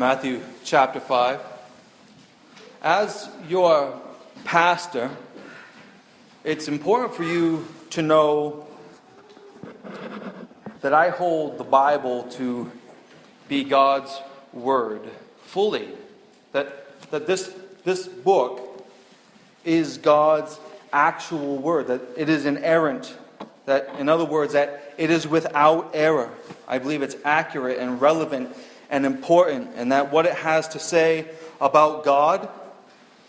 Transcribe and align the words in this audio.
Matthew 0.00 0.40
chapter 0.64 0.98
5. 0.98 1.40
As 2.80 3.28
your 3.50 4.00
pastor, 4.44 5.10
it's 6.42 6.68
important 6.68 7.12
for 7.12 7.22
you 7.22 7.68
to 7.90 8.00
know 8.00 8.66
that 10.80 10.94
I 10.94 11.10
hold 11.10 11.58
the 11.58 11.64
Bible 11.64 12.22
to 12.38 12.72
be 13.46 13.62
God's 13.62 14.18
Word 14.54 15.02
fully. 15.42 15.88
That, 16.52 16.98
that 17.10 17.26
this, 17.26 17.54
this 17.84 18.08
book 18.08 18.82
is 19.66 19.98
God's 19.98 20.58
actual 20.94 21.58
Word, 21.58 21.88
that 21.88 22.00
it 22.16 22.30
is 22.30 22.46
inerrant, 22.46 23.14
that, 23.66 23.96
in 23.98 24.08
other 24.08 24.24
words, 24.24 24.54
that 24.54 24.94
it 24.96 25.10
is 25.10 25.28
without 25.28 25.90
error. 25.92 26.30
I 26.66 26.78
believe 26.78 27.02
it's 27.02 27.16
accurate 27.22 27.78
and 27.78 28.00
relevant 28.00 28.56
and 28.90 29.06
important, 29.06 29.70
and 29.76 29.92
that 29.92 30.12
what 30.12 30.26
it 30.26 30.34
has 30.34 30.68
to 30.68 30.78
say 30.78 31.26
about 31.60 32.04
God, 32.04 32.48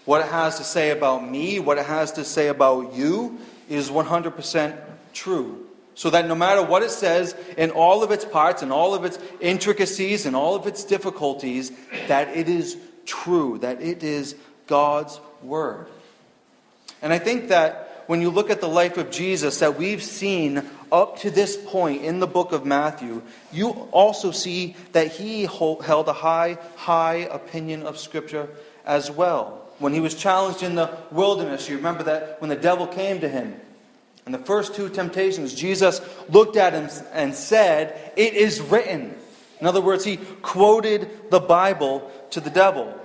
what 0.06 0.22
it 0.22 0.28
has 0.28 0.58
to 0.58 0.64
say 0.64 0.90
about 0.90 1.30
me, 1.30 1.60
what 1.60 1.78
it 1.78 1.86
has 1.86 2.14
to 2.14 2.26
say 2.26 2.48
about 2.48 2.94
you 2.96 3.40
is 3.70 3.90
100% 3.90 4.78
true. 5.14 5.68
So 5.94 6.10
that 6.10 6.28
no 6.28 6.36
matter 6.36 6.64
what 6.64 6.84
it 6.84 6.90
says 6.90 7.36
in 7.58 7.70
all 7.72 8.02
of 8.02 8.12
its 8.12 8.26
parts 8.26 8.64
and 8.64 8.72
all 8.72 8.94
of 8.96 9.06
its 9.06 9.20
intricacies 9.40 10.26
and 10.26 10.36
all 10.36 10.56
of 10.56 10.66
its 10.66 10.84
difficulties, 10.84 11.72
that 12.08 12.36
it 12.36 12.50
is 12.50 12.78
true, 13.06 13.60
that 13.60 13.82
it 13.82 14.04
is 14.04 14.36
God's 14.68 15.20
Word. 15.44 15.88
And 17.02 17.12
I 17.12 17.20
think 17.20 17.50
that 17.50 18.04
when 18.08 18.22
you 18.22 18.30
look 18.30 18.50
at 18.50 18.62
the 18.62 18.68
life 18.68 18.98
of 18.98 19.12
Jesus 19.12 19.60
that 19.60 19.78
we've 19.78 20.04
seen 20.04 20.64
up 20.92 21.20
to 21.20 21.32
this 21.32 21.58
point 21.58 22.04
in 22.04 22.20
the 22.20 22.28
book 22.28 22.52
of 22.52 22.66
Matthew, 22.66 23.22
you 23.52 23.70
also 23.92 24.32
see 24.32 24.76
that 24.92 25.12
he 25.12 25.44
held 25.44 26.08
a 26.08 26.14
high, 26.14 26.58
high 26.76 27.28
opinion 27.32 27.84
of 27.84 27.98
Scripture 27.98 28.50
as 28.86 29.10
well. 29.10 29.70
When 29.80 29.94
he 29.94 30.00
was 30.00 30.14
challenged 30.14 30.64
in 30.64 30.76
the 30.76 30.96
wilderness, 31.12 31.68
you 31.70 31.78
remember 31.78 32.04
that 32.04 32.42
when 32.42 32.50
the 32.50 32.56
devil 32.56 32.86
came 32.86 33.22
to 33.22 33.30
him, 33.30 33.60
in 34.26 34.32
the 34.32 34.38
first 34.38 34.76
two 34.76 34.90
temptations, 34.90 35.56
Jesus 35.56 36.02
looked 36.30 36.56
at 36.56 36.74
him 36.74 36.90
and 37.12 37.34
said, 37.34 38.12
It 38.16 38.34
is 38.36 38.62
written. 38.62 39.16
In 39.60 39.68
other 39.68 39.82
words, 39.82 40.04
he 40.04 40.18
quoted 40.18 41.10
the 41.32 41.40
Bible 41.40 42.12
to 42.32 42.40
the 42.40 42.50
devil. 42.50 43.01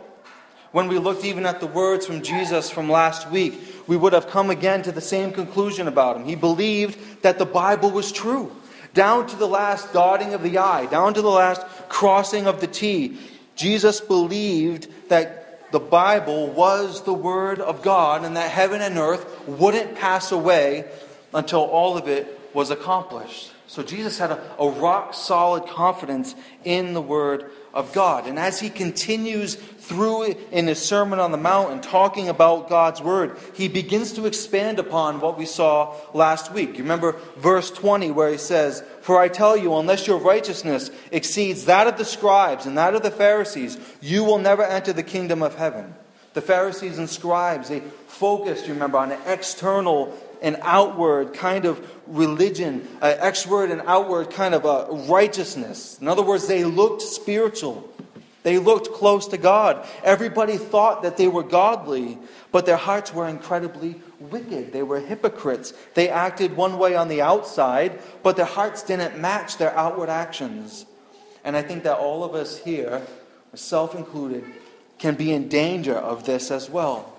When 0.77 0.89
we 0.89 0.99
looked 0.99 1.25
even 1.25 1.47
at 1.47 1.61
the 1.61 1.67
words 1.67 2.05
from 2.05 2.21
Jesus 2.21 2.69
from 2.69 2.91
last 2.91 3.31
week, 3.31 3.59
we 3.87 3.97
would 3.97 4.13
have 4.13 4.29
come 4.29 4.51
again 4.51 4.83
to 4.83 4.93
the 4.93 5.01
same 5.01 5.33
conclusion 5.33 5.89
about 5.89 6.19
him. 6.19 6.27
He 6.27 6.35
believed 6.35 7.23
that 7.23 7.39
the 7.39 7.47
Bible 7.47 7.91
was 7.91 8.13
true, 8.13 8.55
down 8.93 9.27
to 9.29 9.37
the 9.37 9.49
last 9.49 9.95
dotting 9.95 10.35
of 10.35 10.43
the 10.43 10.59
I, 10.59 10.85
down 10.85 11.15
to 11.15 11.23
the 11.23 11.31
last 11.31 11.63
crossing 11.89 12.47
of 12.47 12.61
the 12.61 12.67
T. 12.67 13.17
Jesus 13.55 14.03
believed 14.03 15.09
that 15.09 15.73
the 15.73 15.81
Bible 15.81 16.49
was 16.49 17.05
the 17.05 17.15
Word 17.15 17.59
of 17.59 17.81
God 17.81 18.23
and 18.23 18.37
that 18.37 18.51
heaven 18.51 18.83
and 18.83 18.99
earth 18.99 19.49
wouldn't 19.49 19.97
pass 19.97 20.31
away 20.31 20.85
until 21.33 21.61
all 21.61 21.97
of 21.97 22.07
it 22.07 22.39
was 22.53 22.71
accomplished. 22.71 23.51
So 23.67 23.83
Jesus 23.83 24.19
had 24.19 24.31
a, 24.31 24.57
a 24.59 24.69
rock 24.69 25.15
solid 25.15 25.69
confidence 25.69 26.35
in 26.65 26.93
the 26.93 27.01
Word 27.01 27.51
of 27.77 27.93
God. 27.93 28.27
And 28.27 28.39
as 28.39 28.59
he 28.59 28.71
continues 28.71 29.55
through 29.55 30.35
in 30.51 30.67
his 30.67 30.83
Sermon 30.83 31.21
on 31.21 31.31
the 31.31 31.37
Mount 31.37 31.73
and 31.73 31.83
talking 31.83 32.31
about 32.31 32.71
God's 32.71 33.03
Word, 33.03 33.37
he 33.55 33.69
begins 33.69 34.15
to 34.15 34.25
expand 34.25 34.79
upon 34.79 35.21
what 35.21 35.37
we 35.37 35.45
saw 35.45 35.95
last 36.15 36.51
week. 36.53 36.79
You 36.79 36.85
remember 36.85 37.17
verse 37.37 37.71
20 37.71 38.11
where 38.13 38.31
he 38.31 38.39
says, 38.39 38.83
For 39.03 39.21
I 39.21 39.29
tell 39.29 39.59
you, 39.59 39.77
unless 39.77 40.07
your 40.07 40.19
righteousness 40.19 40.91
exceeds 41.13 41.67
that 41.67 41.87
of 41.87 41.99
the 41.99 42.07
scribes 42.07 42.65
and 42.65 42.79
that 42.79 42.95
of 42.95 43.03
the 43.03 43.11
Pharisees, 43.11 43.79
you 44.01 44.25
will 44.25 44.39
never 44.39 44.65
enter 44.65 44.95
the 44.95 45.03
kingdom 45.03 45.43
of 45.43 45.57
heaven. 45.57 45.95
The 46.33 46.41
Pharisees 46.41 46.98
and 46.98 47.11
scribes, 47.11 47.69
they 47.69 47.81
focused, 47.81 48.67
you 48.67 48.73
remember, 48.73 48.97
on 48.97 49.13
an 49.13 49.20
external 49.27 50.17
and 50.42 50.57
outward 50.63 51.35
kind 51.35 51.67
of 51.67 51.95
religion, 52.06 52.86
uh, 53.00 53.17
external 53.20 53.72
and 53.72 53.83
outward 53.86 54.30
kind 54.30 54.55
of 54.55 54.64
a 54.64 54.92
righteousness. 55.11 55.98
In 56.00 56.08
other 56.08 56.22
words, 56.22 56.46
they 56.46 56.64
looked 56.64 57.02
spiritual. 57.02 57.89
They 58.42 58.58
looked 58.58 58.92
close 58.92 59.27
to 59.28 59.39
God. 59.39 59.84
Everybody 60.05 60.56
thought 60.56 61.02
that 61.02 61.17
they 61.17 61.27
were 61.27 61.42
godly, 61.42 62.17
but 62.52 62.64
their 62.64 62.77
hearts 62.77 63.12
were 63.12 63.27
incredibly 63.27 64.00
wicked. 64.20 64.72
They 64.72 64.84
were 64.84 65.00
hypocrites. 65.00 65.72
They 65.94 66.08
acted 66.08 66.56
one 66.56 66.78
way 66.78 66.94
on 66.94 67.08
the 67.08 67.22
outside, 67.22 67.98
but 68.23 68.36
their 68.36 68.46
hearts 68.46 68.84
didn't 68.84 69.18
match 69.18 69.56
their 69.56 69.77
outward 69.77 70.08
actions. 70.08 70.86
And 71.42 71.56
I 71.56 71.62
think 71.62 71.83
that 71.83 71.98
all 71.98 72.23
of 72.23 72.34
us 72.34 72.58
here, 72.58 73.02
self 73.55 73.96
included, 73.96 74.44
can 74.98 75.17
be 75.17 75.33
in 75.33 75.48
danger 75.48 75.96
of 75.96 76.24
this 76.24 76.50
as 76.52 76.70
well. 76.70 77.16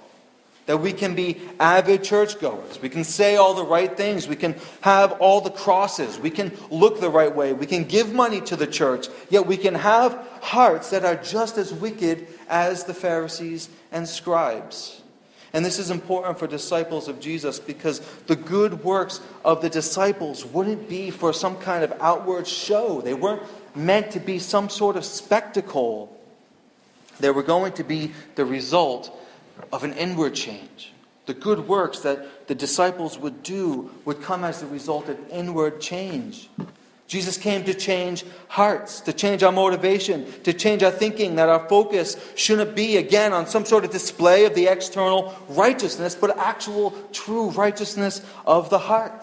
That 0.67 0.78
we 0.78 0.91
can 0.94 1.16
be 1.16 1.41
avid 1.59 2.03
churchgoers. 2.03 2.81
We 2.81 2.89
can 2.89 3.05
say 3.05 3.38
all 3.38 3.53
the 3.53 3.63
right 3.63 3.95
things. 3.95 4.28
We 4.28 4.35
can 4.35 4.55
have 4.81 5.13
all 5.13 5.41
the 5.41 5.50
crosses. 5.50 6.19
We 6.19 6.29
can 6.29 6.51
look 6.69 7.00
the 7.00 7.09
right 7.09 7.33
way. 7.33 7.53
We 7.53 7.66
can 7.66 7.85
give 7.85 8.13
money 8.13 8.41
to 8.41 8.57
the 8.57 8.67
church. 8.67 9.07
Yet 9.29 9.47
we 9.47 9.55
can 9.55 9.75
have 9.75 10.13
hearts 10.41 10.89
that 10.89 11.05
are 11.05 11.16
just 11.16 11.57
as 11.57 11.73
wicked 11.73 12.28
as 12.50 12.83
the 12.83 12.94
Pharisees 12.94 13.69
and 13.94 14.07
scribes. 14.07 15.01
And 15.53 15.66
this 15.66 15.79
is 15.79 15.89
important 15.89 16.38
for 16.38 16.47
disciples 16.47 17.07
of 17.07 17.22
Jesus 17.22 17.59
because 17.59 18.01
the 18.28 18.35
good 18.35 18.84
works 18.84 19.22
of 19.45 19.61
the 19.61 19.69
disciples 19.69 20.45
wouldn't 20.45 20.89
be 20.89 21.11
for 21.11 21.31
some 21.31 21.57
kind 21.57 21.85
of 21.85 21.94
outward 22.01 22.45
show. 22.45 22.99
They 22.99 23.13
weren't 23.13 23.44
meant 23.73 24.11
to 24.11 24.19
be 24.19 24.38
some 24.38 24.69
sort 24.69 24.97
of 24.97 25.05
spectacle. 25.05 26.13
They 27.22 27.31
were 27.31 27.44
going 27.44 27.72
to 27.73 27.85
be 27.85 28.11
the 28.35 28.44
result 28.44 29.17
of 29.72 29.84
an 29.84 29.94
inward 29.94 30.35
change. 30.35 30.94
The 31.25 31.34
good 31.34 31.68
works 31.68 32.00
that 32.00 32.47
the 32.47 32.56
disciples 32.56 33.18
would 33.18 33.44
do 33.44 33.91
would 34.06 34.22
come 34.22 34.44
as 34.44 34.62
the 34.62 34.68
result 34.68 35.09
of 35.09 35.19
inward 35.29 35.81
change. 35.81 36.50
Jesus 37.07 37.38
came 37.38 37.63
to 37.63 37.73
change 37.73 38.25
hearts, 38.50 39.01
to 39.01 39.13
change 39.13 39.41
our 39.41 39.51
motivation, 39.51 40.25
to 40.44 40.51
change 40.51 40.84
our 40.84 40.91
thinking, 40.91 41.35
that 41.35 41.47
our 41.47 41.67
focus 41.69 42.17
shouldn't 42.35 42.75
be, 42.75 42.97
again, 42.97 43.31
on 43.31 43.47
some 43.47 43.66
sort 43.66 43.85
of 43.85 43.91
display 43.91 44.46
of 44.46 44.56
the 44.56 44.67
external 44.67 45.34
righteousness, 45.50 46.16
but 46.16 46.38
actual 46.38 46.91
true 47.13 47.50
righteousness 47.51 48.22
of 48.46 48.69
the 48.69 48.79
heart. 48.79 49.13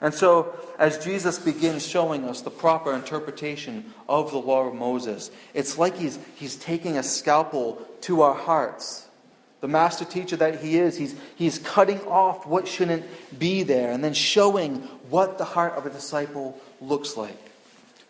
And 0.00 0.14
so, 0.14 0.54
as 0.78 1.02
Jesus 1.04 1.38
begins 1.38 1.86
showing 1.86 2.24
us 2.24 2.40
the 2.40 2.50
proper 2.50 2.94
interpretation 2.94 3.92
of 4.08 4.30
the 4.30 4.38
law 4.38 4.66
of 4.66 4.74
Moses, 4.74 5.30
it's 5.52 5.76
like 5.76 5.96
he's, 5.98 6.18
he's 6.36 6.56
taking 6.56 6.96
a 6.96 7.02
scalpel 7.02 7.86
to 8.02 8.22
our 8.22 8.34
hearts 8.34 9.06
the 9.60 9.68
master 9.68 10.04
teacher 10.04 10.36
that 10.36 10.60
he 10.60 10.78
is, 10.78 10.96
he's, 10.96 11.14
he's 11.36 11.58
cutting 11.58 12.00
off 12.02 12.46
what 12.46 12.66
shouldn't 12.66 13.04
be 13.38 13.62
there 13.62 13.92
and 13.92 14.02
then 14.02 14.14
showing 14.14 14.76
what 15.10 15.38
the 15.38 15.44
heart 15.44 15.74
of 15.74 15.86
a 15.86 15.90
disciple 15.90 16.58
looks 16.80 17.16
like. 17.16 17.36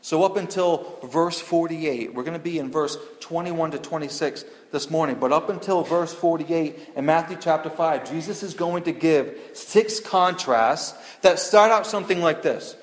So, 0.03 0.25
up 0.25 0.37
until 0.37 0.99
verse 1.05 1.38
48, 1.41 2.15
we're 2.15 2.22
going 2.22 2.38
to 2.38 2.43
be 2.43 2.59
in 2.59 2.71
verse 2.71 2.97
21 3.21 3.72
to 3.72 3.78
26 3.78 4.44
this 4.72 4.91
morning, 4.91 5.16
but 5.21 5.31
up 5.31 5.50
until 5.50 5.83
verse 5.83 6.15
48 6.15 6.93
in 6.97 7.05
Matthew 7.05 7.37
chapter 7.38 7.69
5, 7.69 8.11
Jesus 8.11 8.43
is 8.43 8.55
going 8.55 8.84
to 8.84 8.93
give 8.93 9.38
six 9.53 10.00
contrasts 10.00 10.94
that 11.21 11.38
start 11.38 11.71
out 11.71 11.87
something 11.87 12.21
like 12.21 12.43
this 12.43 12.77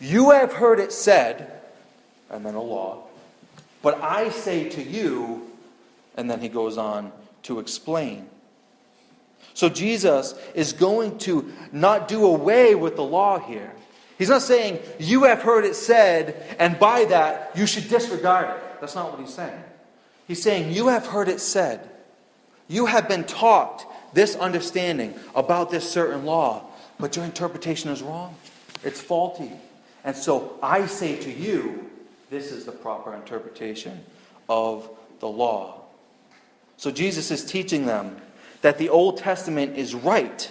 You 0.00 0.30
have 0.30 0.54
heard 0.54 0.80
it 0.80 0.92
said, 0.92 1.60
and 2.30 2.46
then 2.46 2.54
a 2.54 2.62
law, 2.62 3.02
but 3.82 4.00
I 4.00 4.30
say 4.30 4.70
to 4.70 4.82
you, 4.82 5.50
and 6.16 6.30
then 6.30 6.40
he 6.40 6.48
goes 6.48 6.78
on 6.78 7.12
to 7.42 7.58
explain. 7.58 8.28
So 9.54 9.68
Jesus 9.68 10.34
is 10.54 10.72
going 10.72 11.18
to 11.18 11.52
not 11.72 12.08
do 12.08 12.24
away 12.24 12.74
with 12.74 12.96
the 12.96 13.04
law 13.04 13.38
here. 13.38 13.72
He's 14.18 14.28
not 14.28 14.42
saying, 14.42 14.78
You 14.98 15.24
have 15.24 15.42
heard 15.42 15.64
it 15.64 15.74
said, 15.74 16.56
and 16.58 16.78
by 16.78 17.04
that 17.06 17.52
you 17.54 17.66
should 17.66 17.88
disregard 17.88 18.56
it. 18.56 18.80
That's 18.80 18.94
not 18.94 19.10
what 19.10 19.20
he's 19.20 19.34
saying. 19.34 19.62
He's 20.26 20.42
saying, 20.42 20.72
You 20.72 20.88
have 20.88 21.06
heard 21.06 21.28
it 21.28 21.40
said. 21.40 21.88
You 22.68 22.86
have 22.86 23.08
been 23.08 23.24
taught 23.24 23.86
this 24.14 24.36
understanding 24.36 25.14
about 25.34 25.70
this 25.70 25.90
certain 25.90 26.24
law, 26.24 26.64
but 26.98 27.16
your 27.16 27.24
interpretation 27.24 27.90
is 27.90 28.02
wrong. 28.02 28.34
It's 28.84 29.00
faulty. 29.00 29.50
And 30.04 30.16
so 30.16 30.58
I 30.62 30.86
say 30.86 31.16
to 31.16 31.30
you, 31.30 31.90
this 32.30 32.50
is 32.50 32.64
the 32.64 32.72
proper 32.72 33.14
interpretation 33.14 34.00
of 34.48 34.88
the 35.20 35.28
law. 35.28 35.81
So 36.82 36.90
Jesus 36.90 37.30
is 37.30 37.44
teaching 37.44 37.86
them 37.86 38.16
that 38.62 38.76
the 38.76 38.88
Old 38.88 39.18
Testament 39.18 39.78
is 39.78 39.94
right, 39.94 40.50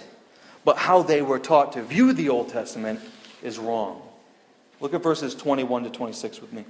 but 0.64 0.78
how 0.78 1.02
they 1.02 1.20
were 1.20 1.38
taught 1.38 1.74
to 1.74 1.82
view 1.82 2.14
the 2.14 2.30
Old 2.30 2.48
Testament 2.48 3.00
is 3.42 3.58
wrong. 3.58 4.00
Look 4.80 4.94
at 4.94 5.02
verses 5.02 5.34
21 5.34 5.84
to 5.84 5.90
26 5.90 6.40
with 6.40 6.54
me. 6.54 6.64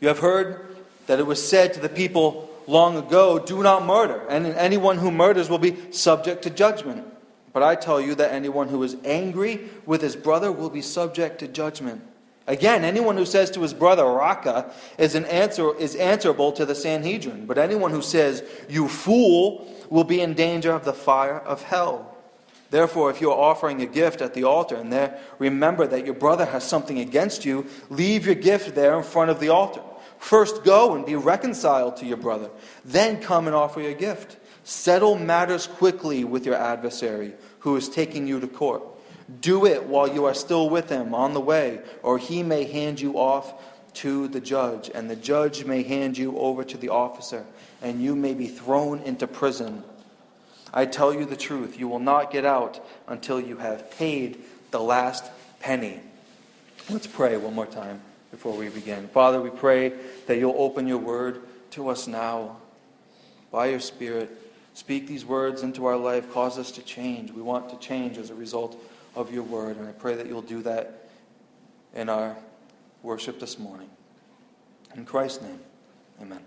You 0.00 0.08
have 0.08 0.20
heard 0.20 0.78
that 1.08 1.18
it 1.18 1.26
was 1.26 1.46
said 1.46 1.74
to 1.74 1.80
the 1.80 1.90
people 1.90 2.48
long 2.66 2.96
ago, 2.96 3.38
Do 3.38 3.62
not 3.62 3.84
murder, 3.84 4.26
and 4.30 4.46
anyone 4.46 4.96
who 4.96 5.10
murders 5.10 5.50
will 5.50 5.58
be 5.58 5.92
subject 5.92 6.40
to 6.44 6.48
judgment. 6.48 7.06
But 7.52 7.62
I 7.62 7.74
tell 7.74 8.00
you 8.00 8.14
that 8.14 8.32
anyone 8.32 8.68
who 8.68 8.82
is 8.82 8.96
angry 9.04 9.68
with 9.84 10.00
his 10.00 10.16
brother 10.16 10.50
will 10.50 10.70
be 10.70 10.80
subject 10.80 11.40
to 11.40 11.48
judgment. 11.48 12.00
Again, 12.46 12.84
anyone 12.84 13.16
who 13.16 13.24
says 13.24 13.50
to 13.52 13.62
his 13.62 13.72
brother, 13.72 14.04
Raca, 14.04 14.70
is, 14.98 15.14
an 15.14 15.24
answer, 15.26 15.74
is 15.76 15.96
answerable 15.96 16.52
to 16.52 16.66
the 16.66 16.74
Sanhedrin. 16.74 17.46
But 17.46 17.56
anyone 17.56 17.90
who 17.90 18.02
says, 18.02 18.42
You 18.68 18.88
fool, 18.88 19.66
will 19.88 20.04
be 20.04 20.20
in 20.20 20.34
danger 20.34 20.72
of 20.72 20.84
the 20.84 20.92
fire 20.92 21.38
of 21.38 21.62
hell. 21.62 22.14
Therefore, 22.70 23.10
if 23.10 23.20
you 23.20 23.30
are 23.30 23.38
offering 23.38 23.80
a 23.82 23.86
gift 23.86 24.20
at 24.20 24.34
the 24.34 24.44
altar 24.44 24.74
and 24.74 24.92
there 24.92 25.18
remember 25.38 25.86
that 25.86 26.04
your 26.04 26.14
brother 26.14 26.44
has 26.44 26.64
something 26.64 26.98
against 26.98 27.44
you, 27.44 27.66
leave 27.88 28.26
your 28.26 28.34
gift 28.34 28.74
there 28.74 28.96
in 28.96 29.04
front 29.04 29.30
of 29.30 29.38
the 29.40 29.50
altar. 29.50 29.80
First 30.18 30.64
go 30.64 30.94
and 30.94 31.06
be 31.06 31.14
reconciled 31.14 31.96
to 31.98 32.06
your 32.06 32.16
brother. 32.16 32.50
Then 32.84 33.20
come 33.20 33.46
and 33.46 33.54
offer 33.54 33.80
your 33.80 33.94
gift. 33.94 34.38
Settle 34.64 35.16
matters 35.16 35.66
quickly 35.66 36.24
with 36.24 36.46
your 36.46 36.56
adversary 36.56 37.34
who 37.60 37.76
is 37.76 37.88
taking 37.88 38.26
you 38.26 38.40
to 38.40 38.48
court. 38.48 38.82
Do 39.40 39.64
it 39.64 39.84
while 39.84 40.08
you 40.08 40.26
are 40.26 40.34
still 40.34 40.68
with 40.68 40.90
him 40.90 41.14
on 41.14 41.32
the 41.34 41.40
way, 41.40 41.80
or 42.02 42.18
he 42.18 42.42
may 42.42 42.64
hand 42.64 43.00
you 43.00 43.18
off 43.18 43.54
to 43.94 44.28
the 44.28 44.40
judge, 44.40 44.90
and 44.92 45.08
the 45.08 45.16
judge 45.16 45.64
may 45.64 45.82
hand 45.82 46.18
you 46.18 46.36
over 46.36 46.64
to 46.64 46.76
the 46.76 46.88
officer, 46.88 47.44
and 47.80 48.02
you 48.02 48.14
may 48.16 48.34
be 48.34 48.48
thrown 48.48 49.00
into 49.00 49.26
prison. 49.26 49.82
I 50.72 50.86
tell 50.86 51.14
you 51.14 51.24
the 51.24 51.36
truth, 51.36 51.78
you 51.78 51.88
will 51.88 52.00
not 52.00 52.32
get 52.32 52.44
out 52.44 52.84
until 53.06 53.40
you 53.40 53.58
have 53.58 53.90
paid 53.92 54.42
the 54.72 54.80
last 54.80 55.24
penny. 55.60 56.00
Let's 56.90 57.06
pray 57.06 57.36
one 57.36 57.54
more 57.54 57.66
time 57.66 58.00
before 58.30 58.56
we 58.56 58.68
begin. 58.68 59.08
Father, 59.08 59.40
we 59.40 59.50
pray 59.50 59.92
that 60.26 60.36
you'll 60.36 60.56
open 60.58 60.88
your 60.88 60.98
word 60.98 61.42
to 61.70 61.88
us 61.88 62.08
now. 62.08 62.56
By 63.52 63.66
your 63.66 63.80
Spirit, 63.80 64.28
speak 64.74 65.06
these 65.06 65.24
words 65.24 65.62
into 65.62 65.86
our 65.86 65.96
life, 65.96 66.30
cause 66.32 66.58
us 66.58 66.72
to 66.72 66.82
change. 66.82 67.30
We 67.30 67.42
want 67.42 67.70
to 67.70 67.78
change 67.78 68.18
as 68.18 68.30
a 68.30 68.34
result 68.34 68.76
of 69.14 69.32
your 69.32 69.42
word. 69.42 69.76
And 69.76 69.88
I 69.88 69.92
pray 69.92 70.14
that 70.14 70.26
you'll 70.26 70.42
do 70.42 70.62
that 70.62 71.08
in 71.94 72.08
our 72.08 72.36
worship 73.02 73.40
this 73.40 73.58
morning. 73.58 73.88
In 74.94 75.04
Christ's 75.04 75.42
name, 75.42 75.60
amen. 76.20 76.40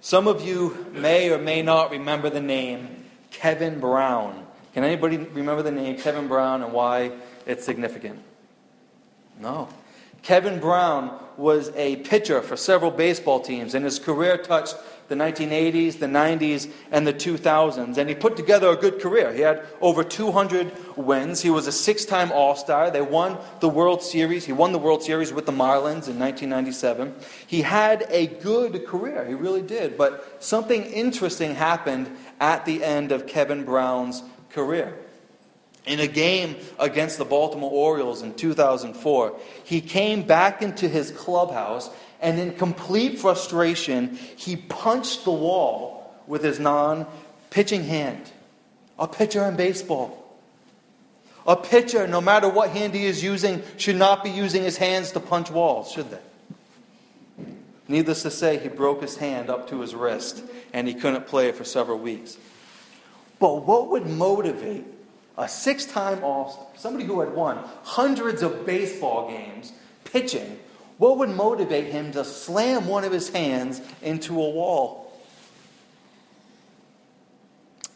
Some 0.00 0.28
of 0.28 0.46
you 0.46 0.86
may 0.92 1.30
or 1.30 1.38
may 1.38 1.62
not 1.62 1.90
remember 1.90 2.30
the 2.30 2.40
name 2.40 3.04
Kevin 3.30 3.80
Brown. 3.80 4.46
Can 4.74 4.84
anybody 4.84 5.16
remember 5.16 5.62
the 5.62 5.70
name 5.70 5.96
Kevin 5.96 6.28
Brown 6.28 6.62
and 6.62 6.72
why 6.72 7.12
it's 7.46 7.64
significant? 7.64 8.20
No. 9.40 9.68
Kevin 10.22 10.60
Brown 10.60 11.18
was 11.36 11.70
a 11.74 11.96
pitcher 11.96 12.40
for 12.40 12.56
several 12.56 12.90
baseball 12.90 13.40
teams, 13.40 13.74
and 13.74 13.84
his 13.84 13.98
career 13.98 14.38
touched 14.38 14.76
the 15.08 15.14
1980s, 15.14 15.98
the 15.98 16.06
90s, 16.06 16.70
and 16.90 17.06
the 17.06 17.12
2000s. 17.12 17.96
And 17.96 18.08
he 18.08 18.14
put 18.14 18.36
together 18.36 18.68
a 18.68 18.76
good 18.76 19.00
career. 19.00 19.32
He 19.32 19.40
had 19.40 19.64
over 19.80 20.02
200 20.02 20.96
wins. 20.96 21.42
He 21.42 21.50
was 21.50 21.66
a 21.66 21.72
six 21.72 22.04
time 22.04 22.32
All 22.32 22.56
Star. 22.56 22.90
They 22.90 23.02
won 23.02 23.38
the 23.60 23.68
World 23.68 24.02
Series. 24.02 24.44
He 24.44 24.52
won 24.52 24.72
the 24.72 24.78
World 24.78 25.02
Series 25.02 25.32
with 25.32 25.46
the 25.46 25.52
Marlins 25.52 26.08
in 26.08 26.18
1997. 26.18 27.14
He 27.46 27.62
had 27.62 28.06
a 28.08 28.26
good 28.26 28.86
career. 28.86 29.24
He 29.26 29.34
really 29.34 29.62
did. 29.62 29.98
But 29.98 30.42
something 30.42 30.84
interesting 30.84 31.54
happened 31.54 32.10
at 32.40 32.64
the 32.64 32.82
end 32.82 33.12
of 33.12 33.26
Kevin 33.26 33.64
Brown's 33.64 34.22
career. 34.50 34.96
In 35.86 36.00
a 36.00 36.06
game 36.06 36.56
against 36.78 37.18
the 37.18 37.26
Baltimore 37.26 37.70
Orioles 37.70 38.22
in 38.22 38.32
2004, 38.34 39.38
he 39.64 39.82
came 39.82 40.22
back 40.22 40.62
into 40.62 40.88
his 40.88 41.10
clubhouse 41.10 41.90
and 42.24 42.40
in 42.40 42.54
complete 42.54 43.18
frustration, 43.18 44.16
he 44.36 44.56
punched 44.56 45.24
the 45.24 45.30
wall 45.30 46.14
with 46.26 46.42
his 46.42 46.58
non 46.58 47.06
pitching 47.50 47.84
hand. 47.84 48.32
A 48.98 49.06
pitcher 49.06 49.44
in 49.44 49.56
baseball. 49.56 50.20
A 51.46 51.54
pitcher, 51.54 52.06
no 52.06 52.22
matter 52.22 52.48
what 52.48 52.70
hand 52.70 52.94
he 52.94 53.04
is 53.04 53.22
using, 53.22 53.62
should 53.76 53.96
not 53.96 54.24
be 54.24 54.30
using 54.30 54.62
his 54.62 54.78
hands 54.78 55.12
to 55.12 55.20
punch 55.20 55.50
walls, 55.50 55.92
should 55.92 56.10
they? 56.10 57.44
Needless 57.86 58.22
to 58.22 58.30
say, 58.30 58.56
he 58.56 58.68
broke 58.68 59.02
his 59.02 59.18
hand 59.18 59.50
up 59.50 59.68
to 59.68 59.80
his 59.82 59.94
wrist 59.94 60.42
and 60.72 60.88
he 60.88 60.94
couldn't 60.94 61.26
play 61.26 61.52
for 61.52 61.64
several 61.64 61.98
weeks. 61.98 62.38
But 63.38 63.66
what 63.66 63.90
would 63.90 64.06
motivate 64.06 64.86
a 65.36 65.48
six 65.48 65.84
time 65.84 66.24
All 66.24 66.72
somebody 66.76 67.04
who 67.04 67.20
had 67.20 67.34
won 67.34 67.58
hundreds 67.82 68.42
of 68.42 68.64
baseball 68.64 69.28
games, 69.28 69.72
pitching, 70.04 70.58
what 70.98 71.18
would 71.18 71.30
motivate 71.30 71.86
him 71.86 72.12
to 72.12 72.24
slam 72.24 72.86
one 72.86 73.04
of 73.04 73.12
his 73.12 73.28
hands 73.30 73.80
into 74.02 74.34
a 74.34 74.50
wall? 74.50 75.12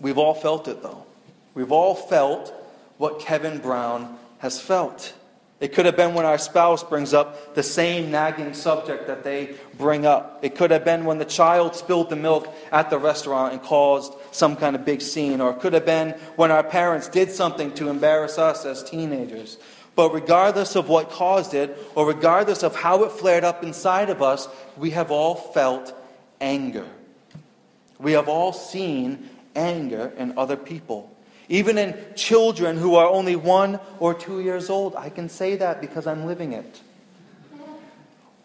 We've 0.01 0.19
all 0.19 0.35
felt 0.35 0.69
it, 0.69 0.83
though. 0.83 1.05
We've 1.55 1.73
all 1.73 1.95
felt 1.95 2.53
what 2.99 3.21
Kevin 3.21 3.59
Brown 3.59 4.17
has 4.39 4.61
felt. 4.61 5.13
It 5.61 5.73
could 5.75 5.87
have 5.87 5.97
been 5.97 6.15
when 6.15 6.25
our 6.25 6.39
spouse 6.39 6.85
brings 6.85 7.13
up 7.13 7.57
the 7.57 7.65
same 7.65 8.13
nagging 8.13 8.55
subject 8.55 9.09
that 9.09 9.25
they 9.25 9.57
bring 9.77 10.07
up. 10.07 10.39
It 10.43 10.55
could 10.55 10.71
have 10.71 10.85
been 10.85 11.05
when 11.05 11.19
the 11.19 11.25
child 11.25 11.75
spilled 11.75 12.11
the 12.11 12.17
milk 12.17 12.55
at 12.71 12.91
the 12.91 12.99
restaurant 12.99 13.55
and 13.55 13.63
caused 13.63 14.13
some 14.31 14.55
kind 14.55 14.77
of 14.77 14.85
big 14.85 15.03
scene. 15.03 15.41
Or 15.41 15.51
it 15.51 15.59
could 15.59 15.73
have 15.73 15.85
been 15.85 16.11
when 16.37 16.53
our 16.53 16.63
parents 16.63 17.09
did 17.09 17.33
something 17.33 17.75
to 17.75 17.89
embarrass 17.89 18.39
us 18.39 18.65
as 18.65 18.85
teenagers. 18.85 19.59
But 19.99 20.15
regardless 20.15 20.77
of 20.77 20.89
what 20.89 21.11
caused 21.11 21.55
it, 21.55 21.77
or 21.97 22.07
regardless 22.07 22.63
of 22.63 22.77
how 22.77 23.03
it 23.03 23.11
flared 23.11 23.43
up 23.43 23.65
inside 23.65 24.11
of 24.11 24.23
us, 24.23 24.47
we 24.77 24.91
have 24.91 25.11
all 25.11 25.35
felt 25.35 25.93
anger. 26.41 26.87
We 27.99 28.13
have 28.13 28.29
all 28.29 28.53
seen 28.53 29.29
anger 29.57 30.13
in 30.17 30.39
other 30.39 30.57
people. 30.57 31.13
Even 31.49 31.79
in 31.79 31.99
children 32.15 32.77
who 32.77 32.95
are 32.95 33.09
only 33.09 33.35
one 33.35 33.81
or 33.99 34.15
two 34.15 34.39
years 34.39 34.71
old. 34.71 34.95
I 34.95 35.11
can 35.11 35.29
say 35.29 35.57
that 35.57 35.81
because 35.81 36.07
I'm 36.07 36.27
living 36.27 36.53
it. 36.53 36.81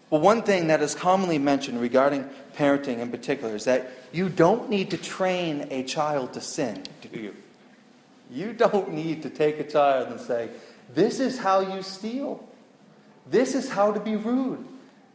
Well, 0.10 0.22
one 0.22 0.42
thing 0.42 0.66
that 0.70 0.82
is 0.82 0.96
commonly 0.96 1.38
mentioned 1.38 1.80
regarding 1.80 2.28
parenting 2.58 2.98
in 2.98 3.12
particular 3.12 3.56
is 3.56 3.66
that 3.66 3.92
you 4.12 4.28
don't 4.28 4.72
need 4.72 4.90
to 4.90 4.98
train 4.98 5.68
a 5.70 5.84
child 5.84 6.34
to 6.34 6.42
sin, 6.42 6.82
do 7.04 7.20
you? 7.20 7.36
You 8.32 8.54
don't 8.54 8.92
need 8.94 9.22
to 9.22 9.30
take 9.30 9.60
a 9.60 9.64
child 9.64 10.08
and 10.08 10.20
say, 10.20 10.50
this 10.94 11.20
is 11.20 11.38
how 11.38 11.60
you 11.60 11.82
steal. 11.82 12.44
This 13.30 13.56
is 13.56 13.70
how 13.70 13.92
to 13.92 14.00
be 14.00 14.16
rude. 14.16 14.66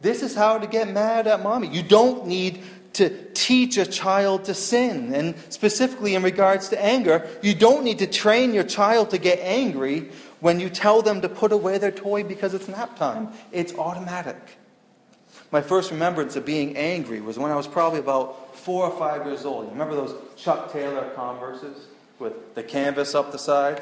This 0.01 0.23
is 0.23 0.35
how 0.35 0.57
to 0.57 0.67
get 0.67 0.89
mad 0.89 1.27
at 1.27 1.43
mommy. 1.43 1.67
You 1.67 1.83
don't 1.83 2.25
need 2.25 2.61
to 2.93 3.09
teach 3.33 3.77
a 3.77 3.85
child 3.85 4.45
to 4.45 4.53
sin. 4.53 5.13
And 5.13 5.35
specifically 5.49 6.15
in 6.15 6.23
regards 6.23 6.69
to 6.69 6.83
anger, 6.83 7.27
you 7.41 7.53
don't 7.53 7.83
need 7.83 7.99
to 7.99 8.07
train 8.07 8.53
your 8.53 8.63
child 8.63 9.11
to 9.11 9.17
get 9.17 9.39
angry 9.39 10.09
when 10.39 10.59
you 10.59 10.69
tell 10.69 11.01
them 11.01 11.21
to 11.21 11.29
put 11.29 11.51
away 11.51 11.77
their 11.77 11.91
toy 11.91 12.23
because 12.23 12.53
it's 12.53 12.67
nap 12.67 12.97
time. 12.97 13.29
It's 13.51 13.73
automatic. 13.75 14.37
My 15.51 15.61
first 15.61 15.91
remembrance 15.91 16.35
of 16.35 16.45
being 16.45 16.77
angry 16.77 17.21
was 17.21 17.39
when 17.39 17.51
I 17.51 17.55
was 17.55 17.67
probably 17.67 17.99
about 17.99 18.55
four 18.55 18.85
or 18.85 18.97
five 18.97 19.25
years 19.25 19.45
old. 19.45 19.65
You 19.65 19.71
remember 19.71 19.95
those 19.95 20.15
Chuck 20.35 20.71
Taylor 20.71 21.09
Converses 21.15 21.87
with 22.19 22.55
the 22.55 22.63
canvas 22.63 23.15
up 23.15 23.31
the 23.31 23.39
side? 23.39 23.81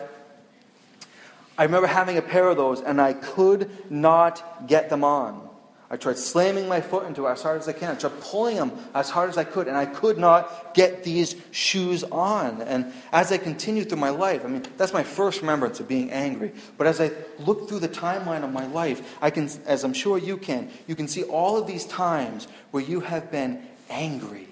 I 1.57 1.63
remember 1.63 1.87
having 1.87 2.17
a 2.17 2.21
pair 2.21 2.47
of 2.47 2.57
those 2.57 2.81
and 2.81 3.01
I 3.01 3.13
could 3.13 3.69
not 3.89 4.67
get 4.67 4.89
them 4.89 5.03
on. 5.03 5.47
I 5.89 5.95
tried 5.95 6.17
slamming 6.17 6.67
my 6.67 6.81
foot 6.81 7.05
into 7.05 7.27
it 7.27 7.31
as 7.31 7.41
hard 7.41 7.61
as 7.61 7.69
I 7.69 7.71
can. 7.71 7.91
I 7.91 7.95
tried 7.95 8.19
pulling 8.19 8.57
them 8.57 8.73
as 8.93 9.09
hard 9.09 9.29
as 9.29 9.37
I 9.37 9.45
could, 9.45 9.69
and 9.69 9.77
I 9.77 9.85
could 9.85 10.17
not 10.17 10.73
get 10.73 11.05
these 11.05 11.37
shoes 11.51 12.03
on. 12.03 12.61
And 12.61 12.91
as 13.13 13.31
I 13.31 13.37
continued 13.37 13.87
through 13.87 13.99
my 13.99 14.09
life, 14.09 14.43
I 14.43 14.49
mean, 14.49 14.65
that's 14.75 14.91
my 14.91 15.03
first 15.03 15.39
remembrance 15.39 15.79
of 15.79 15.87
being 15.87 16.11
angry. 16.11 16.51
But 16.77 16.87
as 16.87 16.99
I 16.99 17.11
look 17.39 17.69
through 17.69 17.79
the 17.79 17.87
timeline 17.87 18.43
of 18.43 18.51
my 18.51 18.67
life, 18.67 19.15
I 19.21 19.29
can, 19.29 19.49
as 19.65 19.85
I'm 19.85 19.93
sure 19.93 20.17
you 20.17 20.35
can, 20.35 20.69
you 20.87 20.95
can 20.95 21.07
see 21.07 21.23
all 21.23 21.57
of 21.57 21.67
these 21.67 21.85
times 21.85 22.49
where 22.71 22.83
you 22.83 22.99
have 22.99 23.31
been 23.31 23.65
angry 23.89 24.49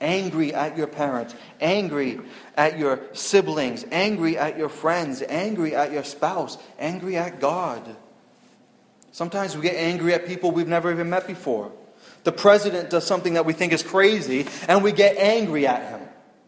angry 0.00 0.54
at 0.54 0.76
your 0.76 0.86
parents, 0.86 1.34
angry 1.60 2.20
at 2.56 2.78
your 2.78 3.00
siblings, 3.12 3.84
angry 3.90 4.38
at 4.38 4.56
your 4.56 4.68
friends, 4.68 5.22
angry 5.28 5.74
at 5.74 5.92
your 5.92 6.04
spouse, 6.04 6.58
angry 6.78 7.16
at 7.16 7.40
God. 7.40 7.96
Sometimes 9.12 9.56
we 9.56 9.62
get 9.62 9.76
angry 9.76 10.14
at 10.14 10.26
people 10.26 10.50
we've 10.50 10.68
never 10.68 10.90
even 10.90 11.10
met 11.10 11.26
before. 11.26 11.72
The 12.24 12.32
president 12.32 12.90
does 12.90 13.06
something 13.06 13.34
that 13.34 13.46
we 13.46 13.52
think 13.52 13.72
is 13.72 13.82
crazy, 13.82 14.46
and 14.68 14.82
we 14.82 14.92
get 14.92 15.16
angry 15.16 15.66
at 15.66 15.82
him. 15.90 16.00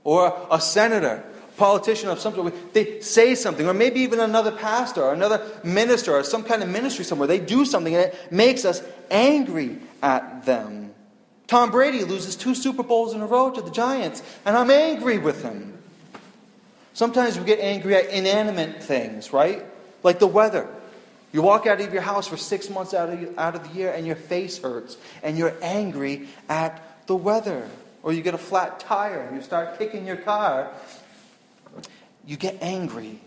Or 0.05 0.47
a 0.51 0.61
senator, 0.61 1.25
politician 1.57 2.09
of 2.09 2.21
some 2.21 2.35
sort, 2.35 2.75
they 2.75 3.01
say 3.01 3.35
something, 3.35 3.67
or 3.67 3.75
maybe 3.75 4.01
even 4.01 4.21
another 4.21 4.53
pastor, 4.53 5.03
or 5.03 5.13
another 5.13 5.45
minister, 5.65 6.13
or 6.13 6.25
some 6.25 6.45
kind 6.45 6.63
of 6.63 6.69
ministry 6.69 7.05
somewhere. 7.05 7.27
They 7.29 7.41
do 7.41 7.65
something, 7.65 7.95
and 7.95 8.07
it 8.07 8.33
makes 8.33 8.65
us 8.65 8.83
angry 9.11 9.79
at 10.03 10.45
them. 10.45 10.92
Tom 11.53 11.71
Brady 11.71 12.03
loses 12.03 12.35
two 12.35 12.55
Super 12.55 12.83
Bowls 12.83 13.13
in 13.13 13.21
a 13.21 13.27
row 13.27 13.51
to 13.51 13.61
the 13.61 13.71
Giants, 13.71 14.23
and 14.47 14.57
I'm 14.57 14.71
angry 14.71 15.19
with 15.19 15.43
him. 15.43 15.77
Sometimes 16.95 17.39
we 17.39 17.45
get 17.45 17.59
angry 17.59 17.95
at 17.95 18.09
inanimate 18.09 18.83
things, 18.83 19.35
right? 19.35 19.63
Like 20.03 20.19
the 20.19 20.27
weather. 20.27 20.67
You 21.31 21.43
walk 21.43 21.67
out 21.67 21.79
of 21.83 21.93
your 21.93 22.01
house 22.01 22.27
for 22.27 22.39
six 22.39 22.71
months 22.71 22.95
out 22.95 23.11
of, 23.11 23.39
out 23.39 23.55
of 23.55 23.69
the 23.69 23.79
year 23.79 23.93
and 23.93 24.07
your 24.07 24.17
face 24.17 24.63
hurts, 24.63 24.97
and 25.23 25.37
you're 25.37 25.53
angry 25.61 26.27
at 26.49 27.07
the 27.07 27.17
weather. 27.17 27.69
Or 28.03 28.15
you 28.15 28.23
get 28.23 28.33
a 28.33 28.39
flat 28.39 28.81
tire 28.81 29.21
and 29.21 29.37
you 29.37 29.43
start 29.43 29.79
kicking 29.79 30.07
your 30.07 30.17
car. 30.17 30.71
You 32.25 32.39
get 32.39 32.63
angry. 32.63 33.21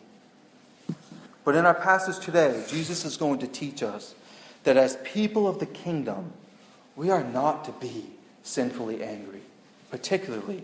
But 1.43 1.53
in 1.53 1.67
our 1.67 1.75
passage 1.75 2.25
today, 2.25 2.63
Jesus 2.69 3.05
is 3.05 3.17
going 3.17 3.37
to 3.41 3.47
teach 3.47 3.83
us 3.83 4.15
that 4.63 4.77
as 4.77 4.97
people 5.03 5.47
of 5.47 5.59
the 5.59 5.67
kingdom, 5.67 6.33
we 6.95 7.09
are 7.09 7.23
not 7.23 7.65
to 7.65 7.71
be 7.73 8.05
sinfully 8.43 9.03
angry, 9.03 9.41
particularly 9.89 10.63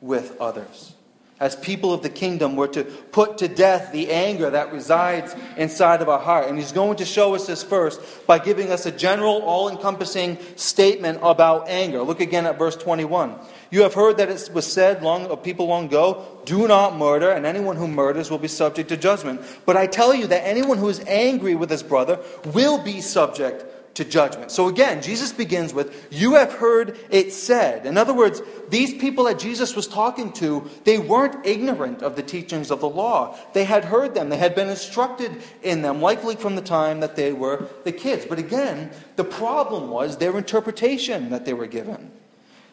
with 0.00 0.40
others. 0.40 0.94
As 1.40 1.54
people 1.54 1.92
of 1.92 2.02
the 2.02 2.10
kingdom, 2.10 2.56
we're 2.56 2.66
to 2.68 2.82
put 2.82 3.38
to 3.38 3.46
death 3.46 3.92
the 3.92 4.10
anger 4.10 4.50
that 4.50 4.72
resides 4.72 5.36
inside 5.56 6.02
of 6.02 6.08
our 6.08 6.18
heart. 6.18 6.48
And 6.48 6.58
he's 6.58 6.72
going 6.72 6.96
to 6.96 7.04
show 7.04 7.36
us 7.36 7.46
this 7.46 7.62
first 7.62 8.26
by 8.26 8.40
giving 8.40 8.72
us 8.72 8.86
a 8.86 8.90
general, 8.90 9.42
all 9.42 9.68
encompassing 9.68 10.36
statement 10.56 11.20
about 11.22 11.68
anger. 11.68 12.02
Look 12.02 12.18
again 12.18 12.44
at 12.44 12.58
verse 12.58 12.74
21. 12.74 13.36
You 13.70 13.82
have 13.82 13.94
heard 13.94 14.16
that 14.16 14.30
it 14.30 14.50
was 14.52 14.66
said 14.66 15.00
long, 15.00 15.26
of 15.26 15.44
people 15.44 15.66
long 15.66 15.84
ago, 15.84 16.26
do 16.44 16.66
not 16.66 16.96
murder, 16.96 17.30
and 17.30 17.46
anyone 17.46 17.76
who 17.76 17.86
murders 17.86 18.32
will 18.32 18.38
be 18.38 18.48
subject 18.48 18.88
to 18.88 18.96
judgment. 18.96 19.40
But 19.64 19.76
I 19.76 19.86
tell 19.86 20.12
you 20.12 20.26
that 20.26 20.44
anyone 20.44 20.78
who 20.78 20.88
is 20.88 20.98
angry 21.06 21.54
with 21.54 21.70
his 21.70 21.84
brother 21.84 22.18
will 22.46 22.82
be 22.82 23.00
subject 23.00 23.64
to 23.98 24.04
judgment. 24.04 24.52
So 24.52 24.68
again, 24.68 25.02
Jesus 25.02 25.32
begins 25.32 25.74
with, 25.74 26.06
You 26.12 26.34
have 26.34 26.52
heard 26.52 26.96
it 27.10 27.32
said. 27.32 27.84
In 27.84 27.98
other 27.98 28.14
words, 28.14 28.40
these 28.68 28.94
people 28.94 29.24
that 29.24 29.40
Jesus 29.40 29.74
was 29.74 29.88
talking 29.88 30.32
to, 30.34 30.70
they 30.84 30.98
weren't 30.98 31.44
ignorant 31.44 32.02
of 32.02 32.14
the 32.14 32.22
teachings 32.22 32.70
of 32.70 32.78
the 32.78 32.88
law. 32.88 33.36
They 33.54 33.64
had 33.64 33.84
heard 33.84 34.14
them, 34.14 34.28
they 34.28 34.36
had 34.36 34.54
been 34.54 34.68
instructed 34.68 35.42
in 35.64 35.82
them, 35.82 36.00
likely 36.00 36.36
from 36.36 36.54
the 36.54 36.62
time 36.62 37.00
that 37.00 37.16
they 37.16 37.32
were 37.32 37.66
the 37.82 37.90
kids. 37.90 38.24
But 38.24 38.38
again, 38.38 38.92
the 39.16 39.24
problem 39.24 39.90
was 39.90 40.18
their 40.18 40.38
interpretation 40.38 41.30
that 41.30 41.44
they 41.44 41.52
were 41.52 41.66
given. 41.66 42.12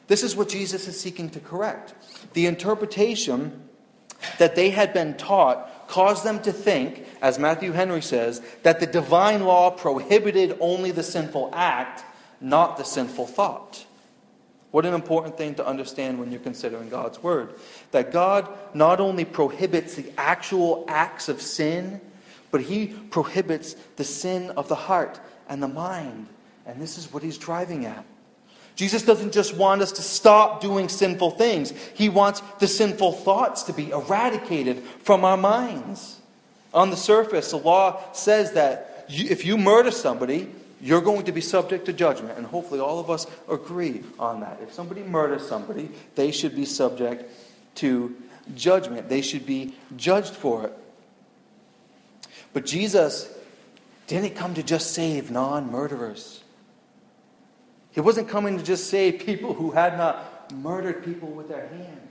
This 0.06 0.22
is 0.22 0.36
what 0.36 0.50
Jesus 0.50 0.88
is 0.88 1.00
seeking 1.00 1.32
to 1.32 1.40
correct. 1.40 1.96
The 2.34 2.46
interpretation 2.46 3.64
that 4.38 4.56
they 4.56 4.70
had 4.70 4.94
been 4.94 5.16
taught 5.16 5.88
caused 5.88 6.24
them 6.24 6.40
to 6.44 6.54
think, 6.54 7.04
as 7.26 7.40
Matthew 7.40 7.72
Henry 7.72 8.04
says, 8.04 8.40
that 8.62 8.80
the 8.80 8.86
divine 8.86 9.46
law 9.46 9.72
prohibited 9.72 10.56
only 10.60 10.92
the 10.92 11.02
sinful 11.02 11.50
act, 11.54 12.06
not 12.40 12.78
the 12.78 12.84
sinful 12.84 13.26
thought. 13.26 13.84
What 14.70 14.86
an 14.86 14.94
important 14.94 15.36
thing 15.36 15.56
to 15.56 15.66
understand 15.66 16.20
when 16.20 16.30
you're 16.30 16.40
considering 16.40 16.88
God's 16.88 17.24
Word. 17.24 17.56
That 17.90 18.12
God 18.12 18.48
not 18.76 19.00
only 19.00 19.26
prohibits 19.26 19.96
the 19.96 20.06
actual 20.20 20.86
acts 20.88 21.28
of 21.28 21.42
sin, 21.42 22.00
but 22.52 22.62
He 22.62 22.90
prohibits 23.10 23.74
the 23.96 24.04
sin 24.04 24.52
of 24.52 24.68
the 24.68 24.76
heart 24.76 25.20
and 25.50 25.64
the 25.64 25.68
mind. 25.68 26.28
And 26.68 26.80
this 26.80 27.00
is 27.00 27.12
what 27.12 27.24
He's 27.24 27.40
driving 27.40 27.88
at. 27.88 28.06
Jesus 28.76 29.02
doesn't 29.02 29.34
just 29.34 29.56
want 29.56 29.82
us 29.82 29.94
to 29.94 30.04
stop 30.04 30.62
doing 30.62 30.90
sinful 30.90 31.32
things, 31.32 31.74
He 31.96 32.08
wants 32.08 32.44
the 32.60 32.68
sinful 32.68 33.14
thoughts 33.14 33.64
to 33.64 33.74
be 33.74 33.90
eradicated 33.90 34.84
from 35.00 35.26
our 35.26 35.38
minds. 35.38 36.22
On 36.76 36.90
the 36.90 36.98
surface, 36.98 37.52
the 37.52 37.58
law 37.58 38.02
says 38.12 38.52
that 38.52 39.06
if 39.08 39.46
you 39.46 39.58
murder 39.58 39.92
somebody, 39.92 40.52
you're 40.82 41.02
going 41.02 41.24
to 41.26 41.32
be 41.32 41.40
subject 41.40 41.86
to 41.86 41.94
judgment. 41.94 42.38
And 42.38 42.46
hopefully, 42.46 42.82
all 42.82 43.00
of 43.00 43.10
us 43.10 43.26
agree 43.50 44.04
on 44.20 44.42
that. 44.42 44.60
If 44.62 44.74
somebody 44.74 45.02
murders 45.02 45.48
somebody, 45.48 45.90
they 46.16 46.32
should 46.32 46.54
be 46.54 46.66
subject 46.66 47.32
to 47.76 48.16
judgment, 48.56 49.08
they 49.10 49.22
should 49.22 49.46
be 49.46 49.74
judged 49.96 50.34
for 50.34 50.66
it. 50.66 50.74
But 52.52 52.66
Jesus 52.66 53.34
didn't 54.08 54.36
come 54.36 54.54
to 54.54 54.64
just 54.64 54.94
save 54.94 55.32
non 55.32 55.72
murderers. 55.72 56.44
He 57.92 58.02
wasn't 58.02 58.28
coming 58.28 58.58
to 58.58 58.64
just 58.64 58.90
save 58.90 59.20
people 59.20 59.54
who 59.54 59.72
had 59.72 59.98
not 59.98 60.54
murdered 60.54 61.06
people 61.06 61.30
with 61.30 61.48
their 61.48 61.68
hands. 61.68 62.02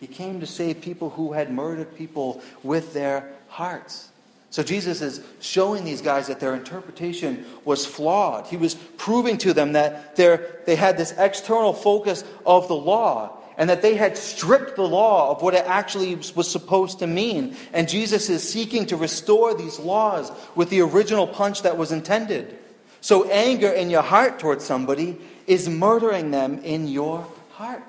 He 0.00 0.06
came 0.06 0.40
to 0.40 0.46
save 0.46 0.80
people 0.82 1.10
who 1.10 1.32
had 1.32 1.50
murdered 1.52 1.96
people 1.96 2.42
with 2.62 2.92
their 2.92 3.32
hearts. 3.52 4.08
So 4.48 4.62
Jesus 4.62 5.02
is 5.02 5.20
showing 5.40 5.84
these 5.84 6.00
guys 6.00 6.26
that 6.26 6.40
their 6.40 6.54
interpretation 6.54 7.44
was 7.64 7.86
flawed. 7.86 8.46
He 8.46 8.56
was 8.56 8.74
proving 8.74 9.36
to 9.38 9.52
them 9.52 9.72
that 9.72 10.16
they 10.16 10.76
had 10.76 10.96
this 10.96 11.12
external 11.16 11.72
focus 11.72 12.24
of 12.44 12.68
the 12.68 12.74
law 12.74 13.38
and 13.58 13.68
that 13.68 13.82
they 13.82 13.94
had 13.94 14.16
stripped 14.16 14.76
the 14.76 14.82
law 14.82 15.30
of 15.30 15.42
what 15.42 15.54
it 15.54 15.64
actually 15.66 16.16
was 16.16 16.50
supposed 16.50 16.98
to 17.00 17.06
mean. 17.06 17.56
And 17.72 17.88
Jesus 17.88 18.30
is 18.30 18.46
seeking 18.46 18.86
to 18.86 18.96
restore 18.96 19.54
these 19.54 19.78
laws 19.78 20.32
with 20.54 20.70
the 20.70 20.80
original 20.80 21.26
punch 21.26 21.62
that 21.62 21.76
was 21.76 21.92
intended. 21.92 22.58
So, 23.00 23.28
anger 23.30 23.70
in 23.70 23.90
your 23.90 24.02
heart 24.02 24.38
towards 24.38 24.64
somebody 24.64 25.18
is 25.46 25.68
murdering 25.68 26.30
them 26.30 26.60
in 26.62 26.88
your 26.88 27.26
heart. 27.52 27.82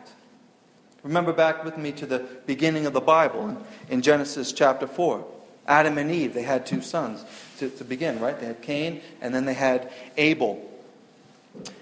Remember 1.04 1.34
back 1.34 1.64
with 1.64 1.78
me 1.78 1.92
to 1.94 2.06
the 2.06 2.20
beginning 2.46 2.86
of 2.86 2.94
the 2.94 3.02
Bible 3.02 3.58
in 3.90 4.02
Genesis 4.02 4.52
chapter 4.52 4.88
4. 4.88 5.26
Adam 5.68 5.98
and 5.98 6.12
Eve, 6.12 6.34
they 6.34 6.44
had 6.44 6.66
two 6.66 6.82
sons 6.82 7.24
to, 7.60 7.70
to 7.70 7.84
begin, 7.84 8.20
right? 8.20 8.40
They 8.40 8.48
had 8.48 8.62
Cain 8.62 9.02
and 9.22 9.34
then 9.34 9.46
they 9.46 9.54
had 9.54 9.92
Abel. 10.18 10.70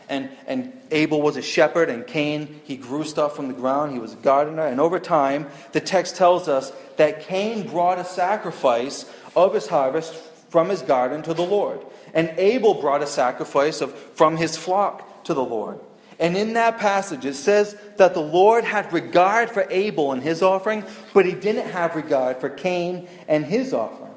And, 0.10 0.30
and 0.46 0.74
Abel 0.92 1.22
was 1.22 1.38
a 1.38 1.42
shepherd, 1.42 1.90
and 1.90 2.06
Cain, 2.06 2.60
he 2.66 2.76
grew 2.76 3.06
stuff 3.06 3.34
from 3.34 3.48
the 3.48 3.54
ground. 3.54 3.94
He 3.94 4.00
was 4.00 4.12
a 4.12 4.18
gardener. 4.18 4.66
And 4.66 4.82
over 4.82 5.00
time, 5.00 5.48
the 5.72 5.80
text 5.80 6.18
tells 6.18 6.50
us 6.50 6.74
that 6.98 7.22
Cain 7.22 7.70
brought 7.70 7.98
a 7.98 8.04
sacrifice 8.04 9.06
of 9.36 9.54
his 9.54 9.68
harvest 9.68 10.14
from 10.50 10.68
his 10.68 10.82
garden 10.82 11.22
to 11.24 11.34
the 11.34 11.46
Lord. 11.46 11.80
And 12.14 12.30
Abel 12.38 12.74
brought 12.74 13.02
a 13.02 13.08
sacrifice 13.08 13.80
of, 13.80 13.94
from 13.94 14.36
his 14.36 14.58
flock 14.58 15.24
to 15.24 15.34
the 15.34 15.44
Lord. 15.44 15.80
And 16.22 16.38
in 16.38 16.54
that 16.54 16.78
passage, 16.78 17.26
it 17.26 17.34
says 17.34 17.76
that 17.98 18.14
the 18.14 18.22
Lord 18.22 18.64
had 18.64 18.94
regard 18.94 19.50
for 19.50 19.66
Abel 19.72 20.12
and 20.12 20.22
his 20.22 20.44
offering, 20.44 20.86
but 21.16 21.26
he 21.26 21.34
didn't 21.34 21.72
have 21.72 21.96
regard 21.96 22.38
for 22.38 22.48
Cain 22.48 23.08
and 23.28 23.44
his 23.44 23.74
offering. 23.74 24.14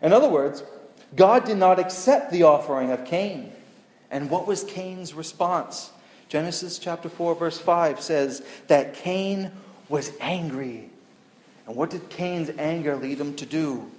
In 0.00 0.14
other 0.14 0.30
words, 0.30 0.64
God 1.14 1.44
did 1.44 1.58
not 1.58 1.78
accept 1.78 2.32
the 2.32 2.44
offering 2.44 2.90
of 2.90 3.04
Cain. 3.04 3.52
And 4.10 4.30
what 4.30 4.46
was 4.46 4.64
Cain's 4.64 5.12
response? 5.12 5.90
Genesis 6.30 6.78
chapter 6.78 7.10
4, 7.10 7.34
verse 7.34 7.58
5 7.58 8.00
says 8.00 8.42
that 8.68 8.94
Cain 8.94 9.52
was 9.90 10.12
angry. 10.20 10.88
And 11.66 11.76
what 11.76 11.90
did 11.90 12.08
Cain's 12.08 12.48
anger 12.56 12.96
lead 12.96 13.20
him 13.20 13.34
to 13.36 13.44
do? 13.44 13.90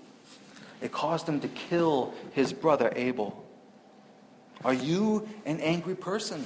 It 0.81 0.91
caused 0.91 1.29
him 1.29 1.39
to 1.41 1.47
kill 1.47 2.15
his 2.31 2.51
brother 2.51 2.91
Abel. 2.95 3.45
Are 4.65 4.73
you 4.73 5.29
an 5.45 5.59
angry 5.59 5.95
person? 5.95 6.43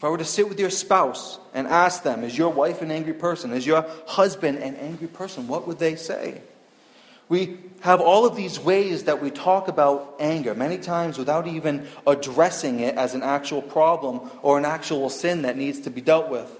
If 0.00 0.04
I 0.04 0.08
were 0.08 0.16
to 0.16 0.24
sit 0.24 0.48
with 0.48 0.58
your 0.58 0.70
spouse 0.70 1.38
and 1.52 1.66
ask 1.66 2.04
them, 2.04 2.24
is 2.24 2.38
your 2.38 2.48
wife 2.48 2.80
an 2.80 2.90
angry 2.90 3.12
person? 3.12 3.52
Is 3.52 3.66
your 3.66 3.84
husband 4.06 4.56
an 4.56 4.74
angry 4.76 5.08
person? 5.08 5.46
What 5.46 5.68
would 5.68 5.78
they 5.78 5.94
say? 5.94 6.40
We 7.28 7.58
have 7.82 8.00
all 8.00 8.24
of 8.24 8.34
these 8.34 8.58
ways 8.58 9.04
that 9.04 9.20
we 9.20 9.30
talk 9.30 9.68
about 9.68 10.16
anger, 10.18 10.54
many 10.54 10.78
times 10.78 11.18
without 11.18 11.46
even 11.46 11.86
addressing 12.06 12.80
it 12.80 12.94
as 12.94 13.14
an 13.14 13.22
actual 13.22 13.60
problem 13.60 14.30
or 14.40 14.56
an 14.56 14.64
actual 14.64 15.10
sin 15.10 15.42
that 15.42 15.58
needs 15.58 15.80
to 15.80 15.90
be 15.90 16.00
dealt 16.00 16.30
with. 16.30 16.50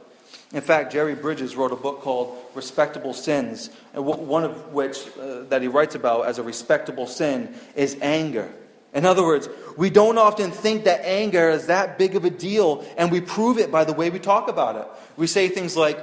In 0.52 0.60
fact, 0.60 0.92
Jerry 0.92 1.14
Bridges 1.14 1.56
wrote 1.56 1.72
a 1.72 1.76
book 1.76 2.02
called 2.02 2.36
Respectable 2.54 3.14
Sins, 3.14 3.70
and 3.94 4.04
one 4.04 4.44
of 4.44 4.74
which 4.74 4.98
uh, 5.18 5.44
that 5.44 5.62
he 5.62 5.68
writes 5.68 5.94
about 5.94 6.26
as 6.26 6.36
a 6.36 6.42
respectable 6.42 7.06
sin 7.06 7.54
is 7.74 7.96
anger. 8.02 8.52
In 8.92 9.06
other 9.06 9.22
words, 9.22 9.48
we 9.76 9.88
don't 9.88 10.18
often 10.18 10.50
think 10.50 10.84
that 10.84 11.04
anger 11.04 11.50
is 11.50 11.66
that 11.66 11.96
big 11.96 12.16
of 12.16 12.24
a 12.24 12.30
deal, 12.30 12.84
and 12.96 13.10
we 13.10 13.20
prove 13.20 13.58
it 13.58 13.70
by 13.70 13.84
the 13.84 13.92
way 13.92 14.10
we 14.10 14.18
talk 14.18 14.48
about 14.48 14.76
it. 14.76 14.86
We 15.16 15.26
say 15.26 15.48
things 15.48 15.76
like, 15.76 15.98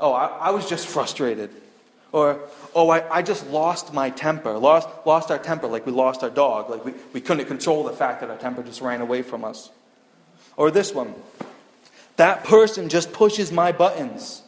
Oh, 0.00 0.12
I, 0.12 0.26
I 0.26 0.50
was 0.50 0.68
just 0.68 0.88
frustrated. 0.88 1.50
Or, 2.10 2.40
Oh, 2.74 2.88
I, 2.90 3.18
I 3.18 3.22
just 3.22 3.46
lost 3.48 3.92
my 3.92 4.10
temper. 4.10 4.58
Lost, 4.58 4.88
lost 5.06 5.30
our 5.30 5.38
temper, 5.38 5.68
like 5.68 5.86
we 5.86 5.92
lost 5.92 6.22
our 6.24 6.30
dog. 6.30 6.70
Like 6.70 6.84
we, 6.84 6.94
we 7.12 7.20
couldn't 7.20 7.46
control 7.46 7.84
the 7.84 7.92
fact 7.92 8.20
that 8.20 8.30
our 8.30 8.36
temper 8.36 8.62
just 8.62 8.80
ran 8.80 9.00
away 9.00 9.22
from 9.22 9.44
us. 9.44 9.70
Or 10.56 10.70
this 10.70 10.92
one 10.92 11.14
that 12.16 12.44
person 12.44 12.88
just 12.88 13.12
pushes 13.12 13.50
my 13.50 13.72
buttons, 13.72 14.42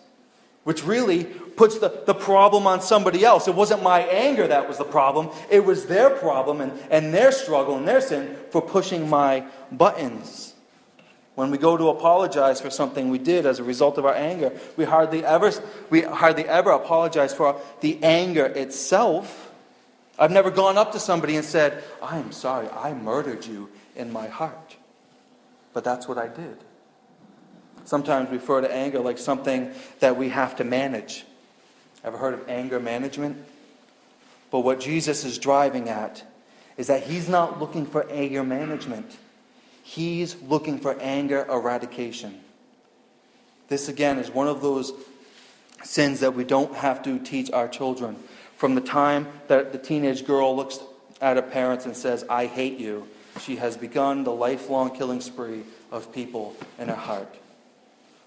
which 0.65 0.85
really 0.85 1.25
puts 1.57 1.79
the, 1.79 2.03
the 2.07 2.15
problem 2.15 2.67
on 2.67 2.81
somebody 2.81 3.25
else. 3.25 3.49
It 3.49 3.55
wasn't 3.55 3.83
my 3.83 4.01
anger 4.01 4.47
that 4.49 4.69
was 4.69 4.79
the 4.79 4.85
problem, 4.85 5.31
it 5.51 5.65
was 5.65 5.87
their 5.87 6.11
problem 6.11 6.61
and, 6.61 6.73
and 6.91 7.13
their 7.13 7.33
struggle 7.33 7.77
and 7.77 7.87
their 7.87 8.01
sin 8.01 8.37
for 8.51 8.63
pushing 8.63 9.09
my 9.09 9.47
buttons. 9.71 10.55
When 11.35 11.51
we 11.51 11.59
go 11.59 11.77
to 11.77 11.89
apologize 11.89 12.61
for 12.61 12.71
something 12.71 13.11
we 13.11 13.19
did 13.19 13.45
as 13.45 13.59
a 13.59 13.65
result 13.65 13.99
of 13.99 14.07
our 14.07 14.15
anger, 14.15 14.53
we 14.77 14.85
hardly 14.85 15.25
ever, 15.25 15.53
we 15.91 16.03
hardly 16.03 16.45
ever 16.45 16.71
apologize 16.71 17.35
for 17.35 17.61
the 17.81 17.99
anger 18.05 18.47
itself. 18.47 19.51
I've 20.17 20.31
never 20.31 20.51
gone 20.51 20.79
up 20.79 20.93
to 20.93 21.01
somebody 21.01 21.35
and 21.35 21.45
said, 21.45 21.83
I 22.01 22.19
am 22.19 22.31
sorry, 22.31 22.69
I 22.69 22.95
murdered 22.95 23.45
you 23.45 23.69
in 23.97 24.13
my 24.13 24.29
heart. 24.29 24.77
But 25.73 25.83
that's 25.83 26.07
what 26.07 26.19
I 26.19 26.29
did 26.29 26.59
sometimes 27.85 28.31
we 28.31 28.37
refer 28.37 28.61
to 28.61 28.75
anger 28.75 29.01
like 29.01 29.19
something 29.19 29.73
that 30.01 30.17
we 30.17 30.31
have 30.31 30.57
to 30.57 30.65
manage. 30.65 31.25
Ever 32.05 32.19
heard 32.19 32.35
of 32.35 32.49
anger 32.49 32.79
management? 32.79 33.45
But 34.51 34.61
what 34.61 34.79
Jesus 34.79 35.25
is 35.25 35.39
driving 35.39 35.89
at 35.89 36.23
is 36.77 36.87
that 36.89 37.05
he's 37.05 37.29
not 37.29 37.59
looking 37.59 37.87
for 37.87 38.09
anger 38.11 38.45
management, 38.45 39.17
he's 39.83 40.41
looking 40.43 40.79
for 40.79 40.99
anger 41.01 41.47
eradication. 41.49 42.41
This, 43.69 43.89
again, 43.89 44.19
is 44.19 44.31
one 44.31 44.47
of 44.47 44.61
those 44.61 44.93
sins 45.83 46.21
that 46.21 46.35
we 46.35 46.45
don't 46.45 46.75
have 46.75 47.03
to 47.05 47.19
teach 47.19 47.51
our 47.51 47.69
children. 47.69 48.17
From 48.57 48.75
the 48.75 48.81
time 48.81 49.27
that 49.49 49.73
the 49.73 49.79
teenage 49.79 50.27
girl 50.27 50.55
looks 50.55 50.81
at 51.21 51.37
her 51.37 51.43
parents 51.43 51.87
and 51.87 51.97
says, 51.97 52.25
I 52.29 52.47
hate 52.47 52.79
you, 52.79 53.09
she 53.41 53.57
has 53.57 53.77
begun 53.77 54.25
the 54.25 54.33
lifelong 54.33 54.95
killing 54.95 55.21
spree 55.21 55.63
of 55.91 56.13
people 56.13 56.55
in 56.79 56.89
her 56.89 56.95
heart. 56.95 57.35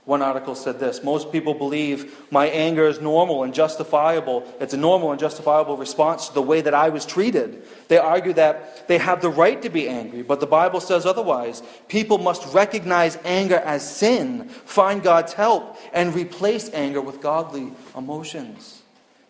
One 0.07 0.21
article 0.21 0.55
said 0.55 0.79
this 0.79 1.03
Most 1.03 1.33
people 1.33 1.53
believe 1.53 2.31
my 2.31 2.47
anger 2.47 2.87
is 2.87 3.01
normal 3.01 3.43
and 3.43 3.53
justifiable. 3.53 4.47
It's 4.61 4.73
a 4.73 4.77
normal 4.77 5.11
and 5.11 5.19
justifiable 5.19 5.75
response 5.75 6.29
to 6.29 6.33
the 6.33 6.41
way 6.41 6.61
that 6.61 6.73
I 6.73 6.87
was 6.87 7.05
treated. 7.05 7.61
They 7.89 7.97
argue 7.97 8.31
that 8.33 8.87
they 8.87 8.99
have 8.99 9.21
the 9.21 9.29
right 9.29 9.61
to 9.61 9.69
be 9.69 9.89
angry, 9.89 10.21
but 10.21 10.39
the 10.39 10.47
Bible 10.47 10.79
says 10.79 11.05
otherwise. 11.05 11.61
People 11.89 12.19
must 12.19 12.53
recognize 12.53 13.17
anger 13.25 13.57
as 13.57 13.97
sin, 13.97 14.47
find 14.47 15.03
God's 15.03 15.33
help, 15.33 15.75
and 15.91 16.15
replace 16.15 16.69
anger 16.73 17.01
with 17.01 17.19
godly 17.19 17.73
emotions. 17.93 18.83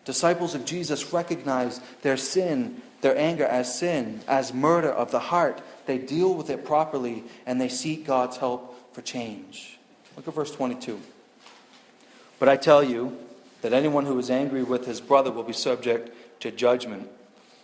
Disciples 0.04 0.54
of 0.54 0.64
Jesus 0.64 1.12
recognize 1.12 1.80
their 2.02 2.16
sin, 2.16 2.82
their 3.00 3.18
anger 3.18 3.44
as 3.44 3.76
sin, 3.76 4.20
as 4.28 4.54
murder 4.54 4.92
of 4.92 5.10
the 5.10 5.18
heart. 5.18 5.60
They 5.86 5.98
deal 5.98 6.34
with 6.34 6.50
it 6.50 6.64
properly, 6.64 7.24
and 7.46 7.60
they 7.60 7.68
seek 7.68 8.06
God's 8.06 8.36
help 8.36 8.94
for 8.94 9.02
change. 9.02 9.77
Look 10.18 10.26
at 10.26 10.34
verse 10.34 10.50
22. 10.50 11.00
But 12.40 12.48
I 12.48 12.56
tell 12.56 12.82
you 12.82 13.16
that 13.62 13.72
anyone 13.72 14.04
who 14.04 14.18
is 14.18 14.30
angry 14.30 14.64
with 14.64 14.84
his 14.84 15.00
brother 15.00 15.30
will 15.30 15.44
be 15.44 15.52
subject 15.52 16.40
to 16.40 16.50
judgment. 16.50 17.08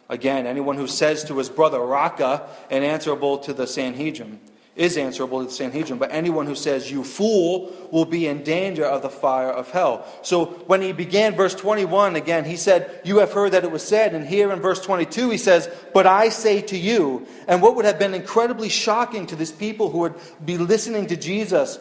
Again, 0.08 0.46
anyone 0.46 0.76
who 0.76 0.86
says 0.86 1.24
to 1.24 1.38
his 1.38 1.48
brother, 1.48 1.80
Raca, 1.80 2.48
and 2.70 2.84
answerable 2.84 3.38
to 3.38 3.52
the 3.52 3.66
Sanhedrin, 3.66 4.38
is 4.76 4.96
answerable 4.96 5.40
to 5.40 5.46
the 5.46 5.50
Sanhedrin. 5.50 5.98
But 5.98 6.12
anyone 6.12 6.46
who 6.46 6.54
says, 6.54 6.92
You 6.92 7.02
fool, 7.02 7.74
will 7.90 8.04
be 8.04 8.28
in 8.28 8.44
danger 8.44 8.84
of 8.84 9.02
the 9.02 9.10
fire 9.10 9.50
of 9.50 9.72
hell. 9.72 10.06
So 10.22 10.44
when 10.44 10.80
he 10.80 10.92
began 10.92 11.34
verse 11.34 11.56
21, 11.56 12.14
again, 12.14 12.44
he 12.44 12.56
said, 12.56 13.00
You 13.02 13.18
have 13.18 13.32
heard 13.32 13.50
that 13.50 13.64
it 13.64 13.72
was 13.72 13.82
said. 13.82 14.14
And 14.14 14.24
here 14.24 14.52
in 14.52 14.60
verse 14.60 14.80
22, 14.80 15.30
he 15.30 15.38
says, 15.38 15.68
But 15.92 16.06
I 16.06 16.28
say 16.28 16.62
to 16.62 16.78
you. 16.78 17.26
And 17.48 17.60
what 17.60 17.74
would 17.74 17.84
have 17.84 17.98
been 17.98 18.14
incredibly 18.14 18.68
shocking 18.68 19.26
to 19.26 19.34
these 19.34 19.50
people 19.50 19.90
who 19.90 19.98
would 19.98 20.14
be 20.44 20.56
listening 20.56 21.08
to 21.08 21.16
Jesus 21.16 21.80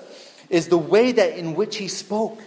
is 0.53 0.67
the 0.67 0.77
way 0.77 1.11
that 1.11 1.35
in 1.35 1.55
which 1.55 1.77
he 1.77 1.87
spoke. 1.87 2.39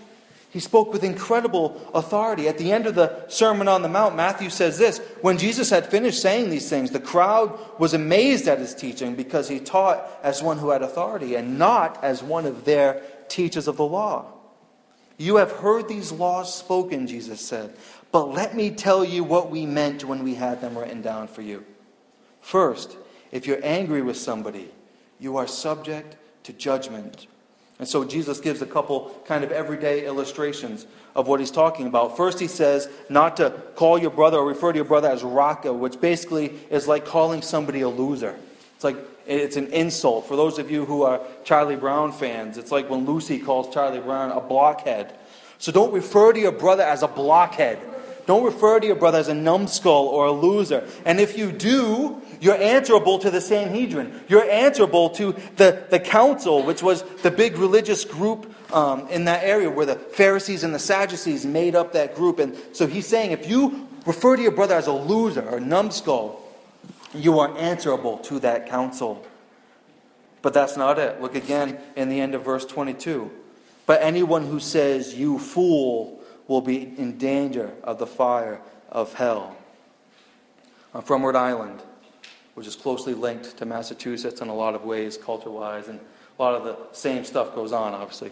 He 0.50 0.60
spoke 0.60 0.92
with 0.92 1.02
incredible 1.02 1.90
authority. 1.92 2.48
At 2.48 2.56
the 2.56 2.72
end 2.72 2.86
of 2.86 2.94
the 2.94 3.28
Sermon 3.28 3.66
on 3.66 3.82
the 3.82 3.88
Mount, 3.88 4.14
Matthew 4.14 4.48
says 4.48 4.78
this 4.78 4.98
When 5.20 5.38
Jesus 5.38 5.70
had 5.70 5.86
finished 5.86 6.22
saying 6.22 6.48
these 6.48 6.70
things, 6.70 6.92
the 6.92 7.00
crowd 7.00 7.58
was 7.80 7.94
amazed 7.94 8.46
at 8.46 8.60
his 8.60 8.74
teaching 8.74 9.16
because 9.16 9.48
he 9.48 9.58
taught 9.58 10.08
as 10.22 10.40
one 10.40 10.58
who 10.58 10.70
had 10.70 10.82
authority 10.82 11.34
and 11.34 11.58
not 11.58 12.02
as 12.02 12.22
one 12.22 12.46
of 12.46 12.64
their 12.64 13.02
teachers 13.28 13.66
of 13.66 13.76
the 13.76 13.84
law. 13.84 14.32
You 15.18 15.36
have 15.36 15.50
heard 15.50 15.88
these 15.88 16.12
laws 16.12 16.54
spoken, 16.54 17.06
Jesus 17.06 17.40
said, 17.40 17.74
but 18.12 18.26
let 18.26 18.54
me 18.54 18.70
tell 18.70 19.04
you 19.04 19.24
what 19.24 19.50
we 19.50 19.66
meant 19.66 20.04
when 20.04 20.22
we 20.22 20.36
had 20.36 20.60
them 20.60 20.78
written 20.78 21.02
down 21.02 21.26
for 21.26 21.42
you. 21.42 21.64
First, 22.40 22.96
if 23.32 23.46
you're 23.46 23.64
angry 23.64 24.00
with 24.00 24.16
somebody, 24.16 24.70
you 25.18 25.36
are 25.36 25.46
subject 25.46 26.16
to 26.44 26.52
judgment. 26.52 27.26
And 27.78 27.86
so 27.86 28.04
Jesus 28.04 28.40
gives 28.40 28.62
a 28.62 28.66
couple 28.66 29.14
kind 29.26 29.44
of 29.44 29.52
everyday 29.52 30.06
illustrations 30.06 30.86
of 31.14 31.28
what 31.28 31.40
he's 31.40 31.50
talking 31.50 31.86
about. 31.86 32.16
First, 32.16 32.40
he 32.40 32.46
says 32.46 32.88
not 33.10 33.36
to 33.36 33.50
call 33.74 33.98
your 33.98 34.10
brother 34.10 34.38
or 34.38 34.46
refer 34.46 34.72
to 34.72 34.76
your 34.76 34.86
brother 34.86 35.08
as 35.08 35.22
Raca, 35.22 35.72
which 35.72 36.00
basically 36.00 36.54
is 36.70 36.88
like 36.88 37.04
calling 37.04 37.42
somebody 37.42 37.82
a 37.82 37.88
loser. 37.88 38.34
It's 38.74 38.84
like 38.84 38.96
it's 39.26 39.56
an 39.56 39.66
insult. 39.68 40.26
For 40.26 40.36
those 40.36 40.58
of 40.58 40.70
you 40.70 40.84
who 40.84 41.02
are 41.02 41.20
Charlie 41.44 41.76
Brown 41.76 42.12
fans, 42.12 42.58
it's 42.58 42.70
like 42.70 42.88
when 42.88 43.04
Lucy 43.04 43.38
calls 43.38 43.72
Charlie 43.74 44.00
Brown 44.00 44.30
a 44.30 44.40
blockhead. 44.40 45.14
So 45.58 45.72
don't 45.72 45.92
refer 45.92 46.32
to 46.32 46.40
your 46.40 46.52
brother 46.52 46.82
as 46.82 47.02
a 47.02 47.08
blockhead. 47.08 47.78
Don't 48.26 48.44
refer 48.44 48.80
to 48.80 48.86
your 48.86 48.96
brother 48.96 49.18
as 49.18 49.28
a 49.28 49.34
numbskull 49.34 50.08
or 50.08 50.26
a 50.26 50.32
loser. 50.32 50.86
And 51.04 51.20
if 51.20 51.38
you 51.38 51.52
do, 51.52 52.20
you're 52.40 52.56
answerable 52.56 53.18
to 53.20 53.30
the 53.30 53.40
Sanhedrin. 53.40 54.20
You're 54.28 54.48
answerable 54.48 55.10
to 55.10 55.34
the, 55.56 55.84
the 55.90 56.00
council, 56.00 56.62
which 56.62 56.82
was 56.82 57.02
the 57.22 57.30
big 57.30 57.58
religious 57.58 58.04
group 58.04 58.52
um, 58.72 59.08
in 59.08 59.24
that 59.24 59.44
area 59.44 59.70
where 59.70 59.86
the 59.86 59.96
Pharisees 59.96 60.64
and 60.64 60.74
the 60.74 60.78
Sadducees 60.78 61.46
made 61.46 61.74
up 61.74 61.92
that 61.92 62.14
group. 62.14 62.38
And 62.38 62.56
so 62.72 62.86
he's 62.86 63.06
saying 63.06 63.32
if 63.32 63.48
you 63.48 63.88
refer 64.04 64.36
to 64.36 64.42
your 64.42 64.52
brother 64.52 64.74
as 64.74 64.86
a 64.86 64.92
loser 64.92 65.48
or 65.48 65.58
a 65.58 65.60
numbskull, 65.60 66.42
you 67.14 67.38
are 67.38 67.56
answerable 67.56 68.18
to 68.18 68.38
that 68.40 68.68
council. 68.68 69.24
But 70.42 70.54
that's 70.54 70.76
not 70.76 70.98
it. 70.98 71.20
Look 71.20 71.34
again 71.34 71.78
in 71.96 72.08
the 72.08 72.20
end 72.20 72.34
of 72.34 72.44
verse 72.44 72.64
22. 72.64 73.30
But 73.86 74.02
anyone 74.02 74.46
who 74.46 74.60
says, 74.60 75.14
You 75.14 75.38
fool, 75.38 76.20
will 76.46 76.60
be 76.60 76.82
in 76.96 77.18
danger 77.18 77.72
of 77.82 77.98
the 77.98 78.06
fire 78.06 78.60
of 78.88 79.14
hell. 79.14 79.56
From 81.04 81.24
Rhode 81.24 81.36
Island, 81.36 81.82
which 82.56 82.66
is 82.66 82.74
closely 82.74 83.12
linked 83.12 83.58
to 83.58 83.66
Massachusetts 83.66 84.40
in 84.40 84.48
a 84.48 84.54
lot 84.54 84.74
of 84.74 84.82
ways, 84.82 85.18
culture 85.18 85.50
wise, 85.50 85.88
and 85.88 86.00
a 86.38 86.42
lot 86.42 86.54
of 86.54 86.64
the 86.64 86.78
same 86.92 87.22
stuff 87.22 87.54
goes 87.54 87.70
on, 87.70 87.92
obviously. 87.92 88.30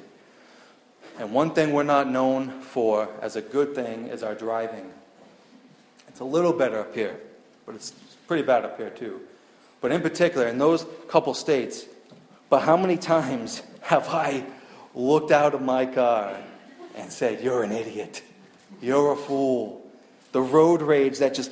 And 1.18 1.30
one 1.34 1.50
thing 1.50 1.74
we're 1.74 1.82
not 1.82 2.08
known 2.08 2.62
for 2.62 3.06
as 3.20 3.36
a 3.36 3.42
good 3.42 3.74
thing 3.74 4.06
is 4.06 4.22
our 4.22 4.34
driving. 4.34 4.90
It's 6.08 6.20
a 6.20 6.24
little 6.24 6.54
better 6.54 6.80
up 6.80 6.94
here, 6.94 7.20
but 7.66 7.74
it's 7.74 7.90
pretty 8.26 8.44
bad 8.44 8.64
up 8.64 8.78
here 8.78 8.88
too. 8.88 9.20
But 9.82 9.92
in 9.92 10.00
particular, 10.00 10.48
in 10.48 10.56
those 10.56 10.86
couple 11.06 11.34
states, 11.34 11.84
but 12.48 12.60
how 12.60 12.78
many 12.78 12.96
times 12.96 13.60
have 13.82 14.08
I 14.08 14.46
looked 14.94 15.32
out 15.32 15.52
of 15.52 15.60
my 15.60 15.84
car 15.84 16.34
and 16.96 17.12
said, 17.12 17.42
You're 17.42 17.62
an 17.62 17.72
idiot. 17.72 18.22
You're 18.80 19.12
a 19.12 19.16
fool. 19.16 19.86
The 20.32 20.40
road 20.40 20.80
rage 20.80 21.18
that 21.18 21.34
just 21.34 21.50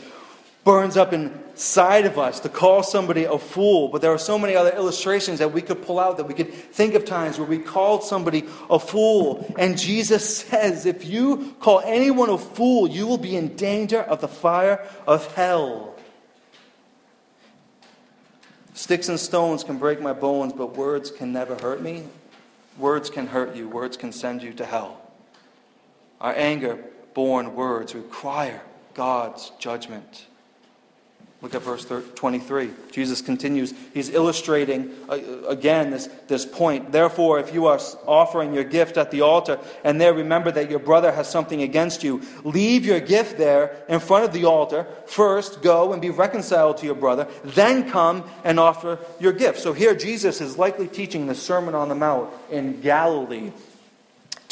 burns 0.65 0.97
up 0.97 1.13
inside 1.13 2.07
of 2.07 2.19
us 2.19 2.41
to 2.41 2.49
call 2.49 2.83
somebody 2.83 3.25
a 3.25 3.39
fool. 3.39 3.89
But 3.89 4.01
there 4.01 4.13
are 4.13 4.19
so 4.19 4.39
many 4.39 4.55
other 4.55 4.71
illustrations 4.71 5.41
that 5.41 5.53
we 5.53 5.61
could 5.61 5.83
pull 5.83 5.99
out 5.99 6.17
that 6.19 6.29
we 6.29 6.35
could 6.35 6.53
think 6.53 6.95
of 6.95 7.05
times 7.05 7.39
where 7.39 7.49
we 7.49 7.59
called 7.59 8.05
somebody 8.05 8.45
a 8.71 8.79
fool. 8.79 9.53
And 9.59 9.79
Jesus 9.79 10.39
says, 10.39 10.87
If 10.87 11.05
you 11.05 11.55
call 11.61 11.81
anyone 11.85 12.31
a 12.31 12.39
fool, 12.39 12.89
you 12.89 13.07
will 13.07 13.19
be 13.19 13.37
in 13.37 13.57
danger 13.57 14.01
of 14.01 14.21
the 14.21 14.29
fire 14.29 14.87
of 15.07 15.33
hell. 15.35 15.95
Sticks 18.75 19.09
and 19.09 19.21
stones 19.21 19.65
can 19.65 19.79
break 19.79 20.01
my 20.01 20.13
bones, 20.13 20.53
but 20.53 20.77
words 20.77 21.11
can 21.11 21.33
never 21.33 21.57
hurt 21.57 21.83
me. 21.83 22.05
Words 22.79 23.11
can 23.11 23.27
hurt 23.27 23.55
you, 23.55 23.69
words 23.69 23.97
can 23.97 24.13
send 24.13 24.43
you 24.43 24.53
to 24.55 24.65
hell. 24.65 24.99
Our 26.21 26.35
anger 26.35 26.83
born 27.13 27.55
words 27.55 27.95
require 27.95 28.63
God's 28.95 29.53
judgment. 29.59 30.27
Look 31.43 31.57
at 31.57 31.63
verse 31.63 31.85
23. 31.85 32.71
Jesus 32.93 33.21
continues. 33.21 33.75
He's 33.93 34.11
illustrating 34.11 34.93
uh, 35.09 35.15
again 35.49 35.91
this, 35.91 36.07
this 36.29 36.47
point. 36.47 36.93
Therefore, 36.93 37.41
if 37.41 37.53
you 37.53 37.67
are 37.67 37.81
offering 38.07 38.55
your 38.55 38.63
gift 38.63 38.97
at 38.97 39.11
the 39.11 39.23
altar 39.23 39.59
and 39.83 40.01
there 40.01 40.15
remember 40.15 40.53
that 40.53 40.71
your 40.71 40.79
brother 40.79 41.11
has 41.11 41.29
something 41.29 41.61
against 41.61 42.05
you, 42.05 42.23
leave 42.45 42.87
your 42.87 43.01
gift 43.01 43.39
there 43.39 43.85
in 43.89 43.99
front 43.99 44.25
of 44.25 44.33
the 44.33 44.45
altar. 44.45 44.87
First, 45.07 45.63
go 45.63 45.93
and 45.93 46.01
be 46.01 46.11
reconciled 46.11 46.77
to 46.79 46.87
your 46.87 46.95
brother. 46.95 47.27
Then 47.43 47.91
come 47.91 48.23
and 48.45 48.61
offer 48.61 49.01
your 49.19 49.33
gift. 49.33 49.59
So 49.59 49.73
here, 49.73 49.97
Jesus 49.97 50.41
is 50.41 50.57
likely 50.57 50.87
teaching 50.87 51.27
the 51.27 51.35
Sermon 51.35 51.75
on 51.75 51.89
the 51.89 51.97
Mount 51.97 52.33
in 52.53 52.81
Galilee 52.81 53.51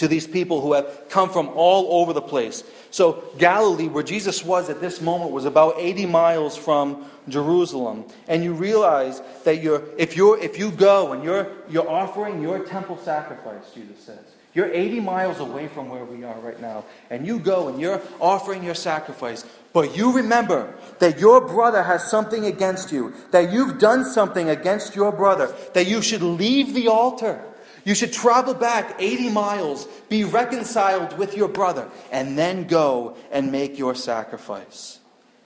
to 0.00 0.08
these 0.08 0.26
people 0.26 0.62
who 0.62 0.72
have 0.72 1.10
come 1.10 1.28
from 1.28 1.50
all 1.50 2.00
over 2.00 2.14
the 2.14 2.22
place. 2.22 2.64
So, 2.90 3.22
Galilee, 3.36 3.86
where 3.86 4.02
Jesus 4.02 4.42
was 4.42 4.70
at 4.70 4.80
this 4.80 5.02
moment, 5.02 5.30
was 5.30 5.44
about 5.44 5.74
80 5.76 6.06
miles 6.06 6.56
from 6.56 7.04
Jerusalem. 7.28 8.06
And 8.26 8.42
you 8.42 8.54
realize 8.54 9.20
that 9.44 9.62
you're, 9.62 9.84
if, 9.98 10.16
you're, 10.16 10.38
if 10.38 10.58
you 10.58 10.70
go 10.70 11.12
and 11.12 11.22
you're, 11.22 11.52
you're 11.68 11.88
offering 11.88 12.40
your 12.40 12.60
temple 12.60 12.96
sacrifice, 12.96 13.74
Jesus 13.74 13.98
says, 14.02 14.24
you're 14.54 14.72
80 14.72 15.00
miles 15.00 15.38
away 15.38 15.68
from 15.68 15.90
where 15.90 16.06
we 16.06 16.24
are 16.24 16.40
right 16.40 16.60
now, 16.62 16.86
and 17.10 17.26
you 17.26 17.38
go 17.38 17.68
and 17.68 17.78
you're 17.78 18.00
offering 18.20 18.64
your 18.64 18.74
sacrifice, 18.74 19.44
but 19.74 19.94
you 19.94 20.12
remember 20.12 20.74
that 21.00 21.20
your 21.20 21.42
brother 21.46 21.82
has 21.82 22.10
something 22.10 22.46
against 22.46 22.90
you, 22.90 23.12
that 23.32 23.52
you've 23.52 23.78
done 23.78 24.06
something 24.06 24.48
against 24.48 24.96
your 24.96 25.12
brother, 25.12 25.54
that 25.74 25.86
you 25.86 26.00
should 26.00 26.22
leave 26.22 26.72
the 26.72 26.88
altar 26.88 27.44
you 27.84 27.94
should 27.94 28.12
travel 28.12 28.54
back 28.54 28.96
80 28.98 29.30
miles, 29.30 29.86
be 30.08 30.24
reconciled 30.24 31.16
with 31.18 31.36
your 31.36 31.48
brother, 31.48 31.88
and 32.10 32.36
then 32.36 32.66
go 32.66 33.16
and 33.30 33.50
make 33.50 33.78
your 33.78 33.94
sacrifice. 33.94 34.98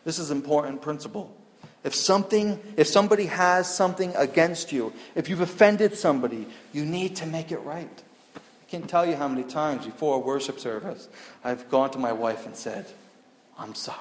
This 0.05 0.19
is 0.19 0.31
an 0.31 0.37
important 0.37 0.83
principle. 0.83 1.35
If 1.83 1.95
something, 1.95 2.61
if 2.77 2.87
somebody 2.87 3.27
has 3.27 3.73
something 3.73 4.15
against 4.17 4.73
you, 4.73 4.93
if 5.15 5.29
you've 5.29 5.43
offended 5.43 5.97
somebody, 5.97 6.47
you 6.73 6.85
need 6.85 7.17
to 7.17 7.27
make 7.27 7.53
it 7.53 7.59
right. 7.59 8.03
I 8.37 8.71
can't 8.71 8.89
tell 8.89 9.07
you 9.07 9.17
how 9.17 9.29
many 9.29 9.45
times 9.45 9.85
before 9.85 10.17
a 10.17 10.19
worship 10.19 10.59
service 10.59 11.09
I've 11.45 11.69
gone 11.69 11.91
to 11.91 11.99
my 11.99 12.13
wife 12.13 12.47
and 12.47 12.57
said, 12.57 12.87
I'm 13.59 13.75
sorry. 13.75 13.99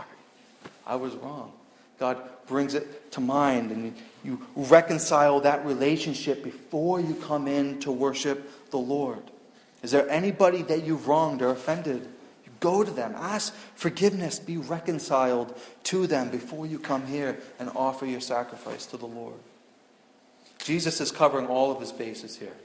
I 0.86 0.96
was 0.96 1.14
wrong. 1.16 1.52
God 2.00 2.18
brings 2.48 2.74
it 2.74 3.12
to 3.14 3.22
mind 3.22 3.72
and 3.72 3.96
you 4.24 4.42
reconcile 4.56 5.40
that 5.42 5.66
relationship 5.66 6.44
before 6.44 7.00
you 7.00 7.14
come 7.16 7.48
in 7.48 7.80
to 7.82 7.92
worship 7.92 8.72
the 8.72 8.78
Lord. 8.78 9.22
Is 9.82 9.92
there 9.92 10.10
anybody 10.10 10.62
that 10.64 10.84
you've 10.84 11.08
wronged 11.08 11.42
or 11.42 11.50
offended? 11.50 12.08
You 12.46 12.52
go 12.60 12.84
to 12.84 12.92
them, 12.92 13.14
ask 13.18 13.54
forgiveness, 13.76 14.40
be 14.40 14.58
reconciled 14.58 15.58
to 15.84 16.08
them 16.08 16.30
before 16.30 16.66
you 16.66 16.80
come 16.80 17.06
here 17.06 17.38
and 17.60 17.70
offer 17.76 18.06
your 18.06 18.22
sacrifice 18.22 18.86
to 18.88 18.98
the 18.98 19.08
Lord. 19.08 19.36
Jesus 20.64 21.02
is 21.02 21.12
covering 21.12 21.48
all 21.48 21.72
of 21.72 21.82
his 21.82 21.92
bases 21.92 22.38
here. 22.38 22.56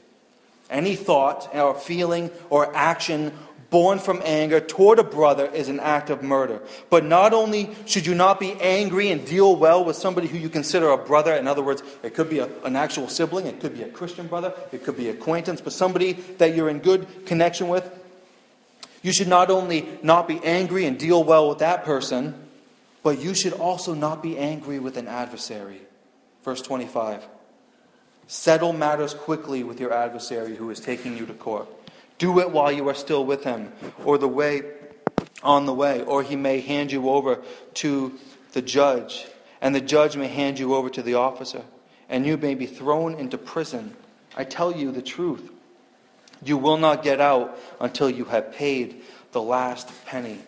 Any 0.70 0.96
thought 0.96 1.54
or 1.54 1.74
feeling 1.74 2.30
or 2.50 2.74
action 2.76 3.32
born 3.70 3.98
from 3.98 4.22
anger 4.24 4.60
toward 4.60 4.98
a 4.98 5.04
brother 5.04 5.46
is 5.46 5.68
an 5.68 5.80
act 5.80 6.10
of 6.10 6.22
murder. 6.22 6.62
But 6.88 7.04
not 7.04 7.34
only 7.34 7.70
should 7.86 8.06
you 8.06 8.14
not 8.14 8.40
be 8.40 8.52
angry 8.60 9.10
and 9.10 9.26
deal 9.26 9.54
well 9.56 9.84
with 9.84 9.96
somebody 9.96 10.26
who 10.26 10.38
you 10.38 10.48
consider 10.48 10.88
a 10.90 10.96
brother, 10.96 11.34
in 11.34 11.46
other 11.46 11.62
words, 11.62 11.82
it 12.02 12.14
could 12.14 12.30
be 12.30 12.38
a, 12.38 12.48
an 12.64 12.76
actual 12.76 13.08
sibling, 13.08 13.46
it 13.46 13.60
could 13.60 13.74
be 13.74 13.82
a 13.82 13.88
Christian 13.88 14.26
brother, 14.26 14.54
it 14.72 14.84
could 14.84 14.96
be 14.96 15.08
acquaintance, 15.10 15.60
but 15.60 15.72
somebody 15.72 16.12
that 16.38 16.54
you're 16.54 16.68
in 16.68 16.78
good 16.78 17.26
connection 17.26 17.68
with, 17.68 17.90
you 19.02 19.12
should 19.12 19.28
not 19.28 19.50
only 19.50 19.86
not 20.02 20.26
be 20.26 20.40
angry 20.42 20.86
and 20.86 20.98
deal 20.98 21.22
well 21.22 21.48
with 21.48 21.58
that 21.58 21.84
person, 21.84 22.34
but 23.02 23.20
you 23.20 23.34
should 23.34 23.52
also 23.52 23.94
not 23.94 24.22
be 24.22 24.36
angry 24.36 24.78
with 24.78 24.96
an 24.96 25.06
adversary. 25.06 25.80
Verse 26.42 26.62
25. 26.62 27.26
Settle 28.26 28.72
matters 28.72 29.14
quickly 29.14 29.62
with 29.62 29.80
your 29.80 29.92
adversary 29.92 30.56
who 30.56 30.70
is 30.70 30.80
taking 30.80 31.16
you 31.16 31.26
to 31.26 31.32
court. 31.32 31.68
Do 32.18 32.40
it 32.40 32.50
while 32.50 32.72
you 32.72 32.88
are 32.88 32.94
still 32.94 33.24
with 33.24 33.44
him, 33.44 33.72
or 34.04 34.18
the 34.18 34.28
way 34.28 34.62
on 35.42 35.66
the 35.66 35.74
way, 35.74 36.02
or 36.02 36.22
he 36.22 36.36
may 36.36 36.60
hand 36.60 36.90
you 36.90 37.08
over 37.08 37.40
to 37.74 38.18
the 38.52 38.62
judge, 38.62 39.26
and 39.60 39.74
the 39.74 39.80
judge 39.80 40.16
may 40.16 40.26
hand 40.26 40.58
you 40.58 40.74
over 40.74 40.90
to 40.90 41.02
the 41.02 41.14
officer, 41.14 41.62
and 42.08 42.26
you 42.26 42.36
may 42.36 42.54
be 42.54 42.66
thrown 42.66 43.14
into 43.14 43.38
prison. 43.38 43.94
I 44.36 44.44
tell 44.44 44.72
you 44.72 44.90
the 44.90 45.02
truth. 45.02 45.50
You 46.42 46.56
will 46.56 46.76
not 46.76 47.02
get 47.02 47.20
out 47.20 47.58
until 47.80 48.10
you 48.10 48.24
have 48.26 48.52
paid 48.52 49.02
the 49.32 49.42
last 49.42 49.90
penny. 50.06 50.38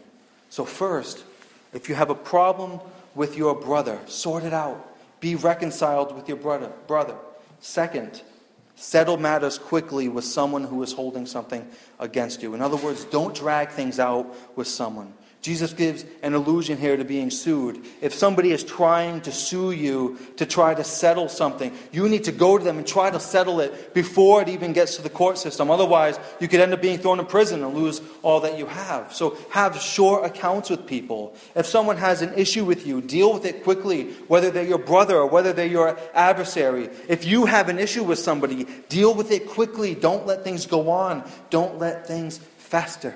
So, 0.49 0.65
first, 0.65 1.25
if 1.73 1.89
you 1.89 1.95
have 1.95 2.11
a 2.11 2.15
problem 2.15 2.81
with 3.15 3.37
your 3.37 3.55
brother, 3.55 3.99
sort 4.07 4.45
it 4.45 4.53
out. 4.53 4.87
Be 5.21 5.35
reconciled 5.35 6.15
with 6.15 6.29
your 6.29 6.37
brother. 6.37 6.73
brother. 6.87 7.17
Second, 7.61 8.23
Settle 8.81 9.19
matters 9.19 9.59
quickly 9.59 10.09
with 10.09 10.25
someone 10.25 10.65
who 10.65 10.83
is 10.83 10.95
holding 10.95 11.27
something 11.27 11.69
against 11.99 12.43
you. 12.43 12.55
In 12.55 12.63
other 12.63 12.79
words, 12.79 13.05
don't 13.05 13.35
drag 13.35 13.69
things 13.69 14.01
out 14.01 14.35
with 14.57 14.69
someone. 14.69 15.13
Jesus 15.43 15.73
gives 15.73 16.05
an 16.23 16.35
allusion 16.35 16.77
here 16.77 16.99
to 16.99 17.05
being 17.05 17.31
sued. 17.31 17.83
If 18.03 18.13
somebody 18.13 18.53
is 18.53 18.63
trying 18.63 19.23
to 19.23 19.33
sue 19.33 19.71
you 19.71 20.19
to 20.37 20.45
try 20.45 20.75
to 20.75 20.85
settle 20.85 21.31
something, 21.31 21.75
you 21.93 22.11
need 22.11 22.25
to 22.25 22.33
go 22.33 22.59
to 22.59 22.65
them 22.65 22.77
and 22.77 22.87
try 22.87 23.09
to 23.09 23.19
settle 23.19 23.61
it 23.61 23.95
before 23.95 24.43
it 24.43 24.51
even 24.51 24.75
gets 24.75 24.97
to 24.97 25.03
the 25.03 25.09
court 25.09 25.39
system. 25.39 25.71
Otherwise, 25.71 26.21
you 26.41 26.49
could 26.49 26.61
end 26.61 26.75
up 26.75 26.83
being 26.83 26.99
thrown 26.99 27.19
in 27.19 27.25
prison 27.25 27.65
and 27.65 27.75
lose 27.75 28.03
all 28.21 28.41
that 28.41 28.59
you 28.59 28.67
have. 28.67 29.15
So 29.15 29.39
have 29.49 29.81
short 29.81 30.27
accounts 30.27 30.69
with 30.69 30.87
people. 30.87 31.35
If 31.55 31.65
someone 31.65 31.97
has 31.97 32.21
an 32.21 32.35
issue 32.35 32.67
with 32.67 32.87
you, 32.87 33.01
deal 33.01 33.33
with 33.33 33.47
it 33.47 33.65
quickly, 33.65 34.13
whether 34.29 34.51
they're 34.51 34.63
your 34.63 34.77
brother 34.77 35.17
or 35.17 35.27
whether 35.27 35.55
they're 35.55 35.65
your 35.65 35.99
adversary. 36.13 36.91
If 37.09 37.25
you 37.25 37.47
have 37.47 37.71
an 37.71 37.79
issue 37.79 38.05
with 38.05 38.19
somebody, 38.19 38.67
deal 38.91 39.15
with 39.15 39.31
it 39.31 39.49
quickly. 39.49 39.95
Don't 39.95 40.27
let 40.27 40.45
things 40.45 40.67
go 40.67 40.91
on, 40.91 41.25
don't 41.49 41.79
let 41.79 42.07
things 42.07 42.37
fester. 42.59 43.15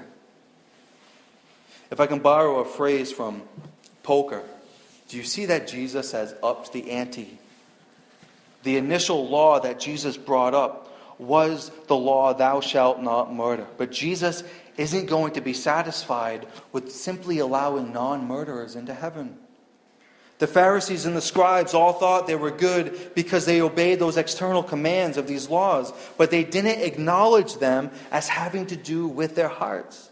If 1.94 2.00
I 2.00 2.06
can 2.06 2.18
borrow 2.18 2.58
a 2.58 2.64
phrase 2.64 3.12
from 3.12 3.42
poker, 4.02 4.42
do 5.08 5.16
you 5.16 5.22
see 5.22 5.46
that 5.46 5.68
Jesus 5.68 6.10
has 6.10 6.34
upped 6.42 6.72
the 6.72 6.90
ante? 6.90 7.38
The 8.64 8.78
initial 8.78 9.28
law 9.28 9.60
that 9.60 9.78
Jesus 9.78 10.16
brought 10.16 10.54
up 10.54 10.92
was 11.20 11.70
the 11.86 11.94
law, 11.94 12.34
thou 12.34 12.60
shalt 12.60 13.00
not 13.00 13.32
murder. 13.32 13.68
But 13.78 13.92
Jesus 13.92 14.42
isn't 14.76 15.06
going 15.06 15.34
to 15.34 15.40
be 15.40 15.52
satisfied 15.52 16.48
with 16.72 16.90
simply 16.90 17.38
allowing 17.38 17.92
non 17.92 18.26
murderers 18.26 18.74
into 18.74 18.92
heaven. 18.92 19.38
The 20.40 20.48
Pharisees 20.48 21.06
and 21.06 21.16
the 21.16 21.20
scribes 21.20 21.74
all 21.74 21.92
thought 21.92 22.26
they 22.26 22.34
were 22.34 22.50
good 22.50 23.12
because 23.14 23.46
they 23.46 23.62
obeyed 23.62 24.00
those 24.00 24.16
external 24.16 24.64
commands 24.64 25.16
of 25.16 25.28
these 25.28 25.48
laws, 25.48 25.92
but 26.18 26.32
they 26.32 26.42
didn't 26.42 26.80
acknowledge 26.80 27.58
them 27.58 27.92
as 28.10 28.26
having 28.26 28.66
to 28.66 28.76
do 28.76 29.06
with 29.06 29.36
their 29.36 29.46
hearts. 29.46 30.10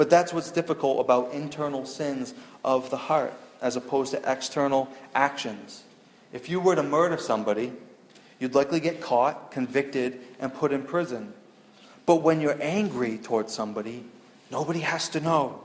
But 0.00 0.08
that's 0.08 0.32
what's 0.32 0.50
difficult 0.50 0.98
about 1.00 1.34
internal 1.34 1.84
sins 1.84 2.32
of 2.64 2.88
the 2.88 2.96
heart 2.96 3.34
as 3.60 3.76
opposed 3.76 4.12
to 4.12 4.32
external 4.32 4.88
actions. 5.14 5.82
If 6.32 6.48
you 6.48 6.58
were 6.58 6.74
to 6.74 6.82
murder 6.82 7.18
somebody, 7.18 7.70
you'd 8.38 8.54
likely 8.54 8.80
get 8.80 9.02
caught, 9.02 9.50
convicted, 9.50 10.18
and 10.38 10.54
put 10.54 10.72
in 10.72 10.84
prison. 10.84 11.34
But 12.06 12.22
when 12.22 12.40
you're 12.40 12.56
angry 12.62 13.18
towards 13.18 13.52
somebody, 13.52 14.06
nobody 14.50 14.80
has 14.80 15.10
to 15.10 15.20
know. 15.20 15.60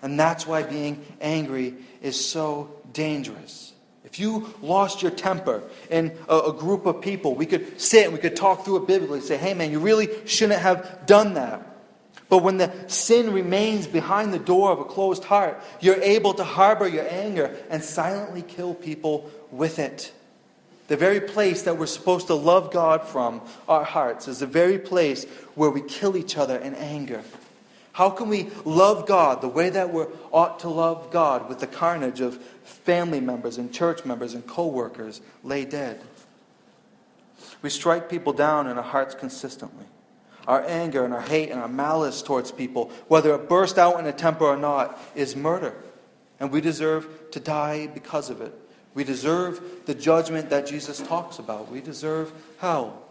And 0.00 0.18
that's 0.18 0.46
why 0.46 0.62
being 0.62 1.04
angry 1.20 1.74
is 2.00 2.18
so 2.24 2.70
dangerous. 2.94 3.74
If 4.06 4.18
you 4.18 4.54
lost 4.62 5.02
your 5.02 5.10
temper 5.10 5.62
in 5.90 6.16
a, 6.30 6.38
a, 6.38 6.52
group 6.54 6.86
of 6.86 7.02
people, 7.02 7.34
we 7.34 7.44
could 7.44 7.78
sit 7.78 8.04
and 8.04 8.14
we 8.14 8.20
could 8.20 8.36
talk 8.36 8.64
through 8.64 8.84
it 8.84 8.86
biblically, 8.86 9.20
say, 9.20 9.36
hey 9.36 9.52
man, 9.52 9.70
you 9.70 9.80
really 9.80 10.08
shouldn't 10.26 10.62
have 10.62 11.04
done 11.04 11.34
that. 11.34 11.73
But 12.34 12.42
when 12.42 12.56
the 12.56 12.72
sin 12.88 13.32
remains 13.32 13.86
behind 13.86 14.34
the 14.34 14.40
door 14.40 14.72
of 14.72 14.80
a 14.80 14.84
closed 14.84 15.22
heart, 15.22 15.62
you're 15.78 16.02
able 16.02 16.34
to 16.34 16.42
harbor 16.42 16.88
your 16.88 17.06
anger 17.08 17.54
and 17.70 17.80
silently 17.80 18.42
kill 18.42 18.74
people 18.74 19.30
with 19.52 19.78
it. 19.78 20.12
The 20.88 20.96
very 20.96 21.20
place 21.20 21.62
that 21.62 21.78
we're 21.78 21.86
supposed 21.86 22.26
to 22.26 22.34
love 22.34 22.72
God 22.72 23.06
from, 23.06 23.40
our 23.68 23.84
hearts, 23.84 24.26
is 24.26 24.40
the 24.40 24.48
very 24.48 24.80
place 24.80 25.26
where 25.54 25.70
we 25.70 25.80
kill 25.80 26.16
each 26.16 26.36
other 26.36 26.58
in 26.58 26.74
anger. 26.74 27.22
How 27.92 28.10
can 28.10 28.28
we 28.28 28.48
love 28.64 29.06
God 29.06 29.40
the 29.40 29.46
way 29.46 29.70
that 29.70 29.92
we 29.92 30.02
ought 30.32 30.58
to 30.58 30.68
love 30.68 31.12
God 31.12 31.48
with 31.48 31.60
the 31.60 31.68
carnage 31.68 32.20
of 32.20 32.38
family 32.64 33.20
members 33.20 33.58
and 33.58 33.72
church 33.72 34.04
members 34.04 34.34
and 34.34 34.44
co 34.44 34.66
workers 34.66 35.20
lay 35.44 35.64
dead? 35.64 36.00
We 37.62 37.70
strike 37.70 38.10
people 38.10 38.32
down 38.32 38.66
in 38.66 38.76
our 38.76 38.82
hearts 38.82 39.14
consistently 39.14 39.86
our 40.46 40.62
anger 40.66 41.04
and 41.04 41.14
our 41.14 41.20
hate 41.20 41.50
and 41.50 41.60
our 41.60 41.68
malice 41.68 42.22
towards 42.22 42.52
people, 42.52 42.90
whether 43.08 43.34
it 43.34 43.48
burst 43.48 43.78
out 43.78 43.98
in 43.98 44.06
a 44.06 44.12
temper 44.12 44.44
or 44.44 44.56
not, 44.56 44.98
is 45.14 45.34
murder. 45.36 45.74
And 46.40 46.50
we 46.50 46.60
deserve 46.60 47.30
to 47.30 47.40
die 47.40 47.86
because 47.86 48.30
of 48.30 48.40
it. 48.40 48.52
We 48.94 49.04
deserve 49.04 49.60
the 49.86 49.94
judgment 49.94 50.50
that 50.50 50.66
Jesus 50.66 51.00
talks 51.00 51.38
about. 51.38 51.70
We 51.70 51.80
deserve 51.80 52.32
hell. 52.58 53.02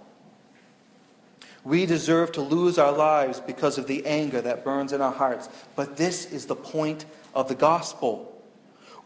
We 1.63 1.85
deserve 1.85 2.33
to 2.33 2.41
lose 2.41 2.77
our 2.77 2.91
lives 2.91 3.39
because 3.39 3.77
of 3.77 3.87
the 3.87 4.05
anger 4.05 4.41
that 4.41 4.63
burns 4.63 4.91
in 4.91 5.01
our 5.01 5.11
hearts. 5.11 5.49
But 5.75 5.95
this 5.97 6.25
is 6.31 6.45
the 6.45 6.55
point 6.55 7.05
of 7.33 7.47
the 7.47 7.55
gospel. 7.55 8.32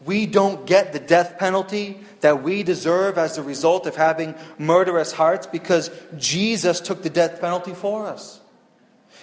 We 0.04 0.26
don't 0.26 0.66
get 0.66 0.92
the 0.92 1.00
death 1.00 1.38
penalty 1.38 1.98
that 2.20 2.42
we 2.42 2.62
deserve 2.62 3.18
as 3.18 3.38
a 3.38 3.42
result 3.42 3.86
of 3.86 3.96
having 3.96 4.34
murderous 4.58 5.12
hearts 5.12 5.46
because 5.46 5.90
Jesus 6.16 6.80
took 6.80 7.02
the 7.02 7.10
death 7.10 7.40
penalty 7.40 7.74
for 7.74 8.06
us. 8.06 8.40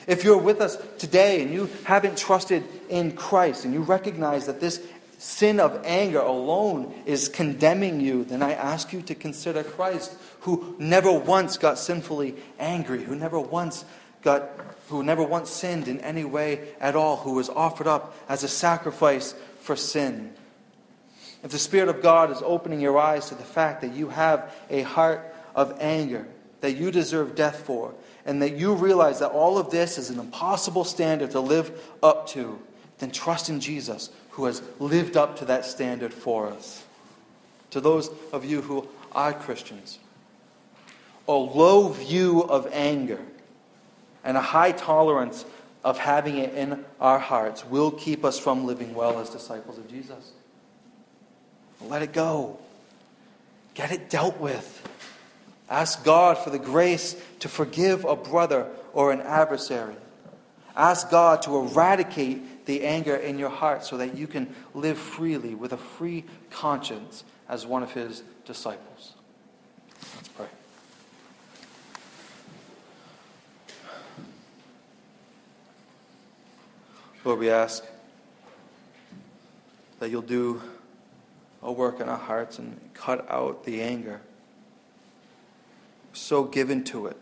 If 0.07 0.23
you're 0.23 0.37
with 0.37 0.61
us 0.61 0.77
today 0.97 1.41
and 1.41 1.51
you 1.51 1.69
haven't 1.85 2.17
trusted 2.17 2.63
in 2.89 3.13
Christ 3.13 3.65
and 3.65 3.73
you 3.73 3.81
recognize 3.81 4.45
that 4.45 4.59
this 4.59 4.85
sin 5.17 5.59
of 5.59 5.81
anger 5.85 6.19
alone 6.19 6.93
is 7.05 7.29
condemning 7.29 8.01
you, 8.01 8.25
then 8.25 8.43
I 8.43 8.53
ask 8.53 8.93
you 8.93 9.01
to 9.03 9.15
consider 9.15 9.63
Christ, 9.63 10.15
who 10.41 10.75
never 10.77 11.11
once 11.11 11.57
got 11.57 11.79
sinfully 11.79 12.35
angry, 12.59 13.03
who 13.03 13.15
never 13.15 13.39
once 13.39 13.85
got 14.21 14.49
who 14.89 15.01
never 15.01 15.23
once 15.23 15.49
sinned 15.49 15.87
in 15.87 15.99
any 16.01 16.23
way 16.23 16.67
at 16.79 16.95
all, 16.95 17.17
who 17.17 17.33
was 17.33 17.49
offered 17.49 17.87
up 17.87 18.15
as 18.29 18.43
a 18.43 18.47
sacrifice 18.47 19.33
for 19.61 19.75
sin. 19.75 20.31
If 21.45 21.51
the 21.51 21.59
Spirit 21.59 21.89
of 21.89 22.01
God 22.01 22.31
is 22.31 22.41
opening 22.43 22.81
your 22.81 22.97
eyes 22.97 23.29
to 23.29 23.35
the 23.35 23.43
fact 23.43 23.81
that 23.81 23.93
you 23.93 24.09
have 24.09 24.51
a 24.71 24.81
heart 24.81 25.31
of 25.53 25.77
anger, 25.79 26.25
that 26.61 26.71
you 26.71 26.89
deserve 26.89 27.35
death 27.35 27.57
for, 27.57 27.93
and 28.25 28.41
that 28.41 28.57
you 28.57 28.73
realize 28.73 29.19
that 29.19 29.29
all 29.29 29.59
of 29.59 29.69
this 29.69 29.99
is 29.99 30.09
an 30.09 30.19
impossible 30.19 30.83
standard 30.83 31.29
to 31.31 31.39
live 31.39 31.79
up 32.01 32.27
to, 32.29 32.59
then 32.97 33.11
trust 33.11 33.47
in 33.47 33.59
Jesus, 33.59 34.09
who 34.31 34.45
has 34.45 34.63
lived 34.79 35.15
up 35.15 35.37
to 35.37 35.45
that 35.45 35.65
standard 35.65 36.15
for 36.15 36.47
us. 36.47 36.83
To 37.69 37.79
those 37.79 38.09
of 38.33 38.43
you 38.43 38.61
who 38.61 38.87
are 39.11 39.31
Christians, 39.31 39.99
a 41.27 41.33
low 41.33 41.89
view 41.89 42.41
of 42.41 42.67
anger 42.71 43.21
and 44.23 44.35
a 44.35 44.41
high 44.41 44.71
tolerance 44.71 45.45
of 45.83 45.99
having 45.99 46.39
it 46.39 46.55
in 46.55 46.83
our 46.99 47.19
hearts 47.19 47.63
will 47.63 47.91
keep 47.91 48.25
us 48.25 48.39
from 48.39 48.65
living 48.65 48.95
well 48.95 49.19
as 49.19 49.29
disciples 49.29 49.77
of 49.77 49.87
Jesus. 49.87 50.31
Let 51.81 52.01
it 52.01 52.13
go. 52.13 52.59
Get 53.73 53.91
it 53.91 54.09
dealt 54.09 54.39
with. 54.39 54.81
Ask 55.69 56.03
God 56.03 56.37
for 56.37 56.49
the 56.49 56.59
grace 56.59 57.15
to 57.39 57.49
forgive 57.49 58.05
a 58.05 58.15
brother 58.15 58.67
or 58.93 59.11
an 59.11 59.21
adversary. 59.21 59.95
Ask 60.75 61.09
God 61.09 61.41
to 61.43 61.57
eradicate 61.57 62.65
the 62.65 62.83
anger 62.83 63.15
in 63.15 63.39
your 63.39 63.49
heart 63.49 63.83
so 63.83 63.97
that 63.97 64.17
you 64.17 64.27
can 64.27 64.53
live 64.73 64.97
freely 64.97 65.55
with 65.55 65.73
a 65.73 65.77
free 65.77 66.25
conscience 66.49 67.23
as 67.47 67.65
one 67.65 67.83
of 67.83 67.93
His 67.93 68.23
disciples. 68.45 69.13
Let's 70.15 70.27
pray. 70.29 70.47
Lord, 77.23 77.39
we 77.39 77.49
ask 77.49 77.83
that 79.99 80.09
you'll 80.09 80.21
do 80.21 80.61
a 81.65 81.71
work 81.71 81.99
in 81.99 82.07
our 82.07 82.17
hearts 82.17 82.59
and 82.59 82.79
cut 82.93 83.29
out 83.29 83.65
the 83.65 83.81
anger. 83.81 84.21
so 86.13 86.45
given 86.45 86.81
to 86.81 87.07
it. 87.07 87.17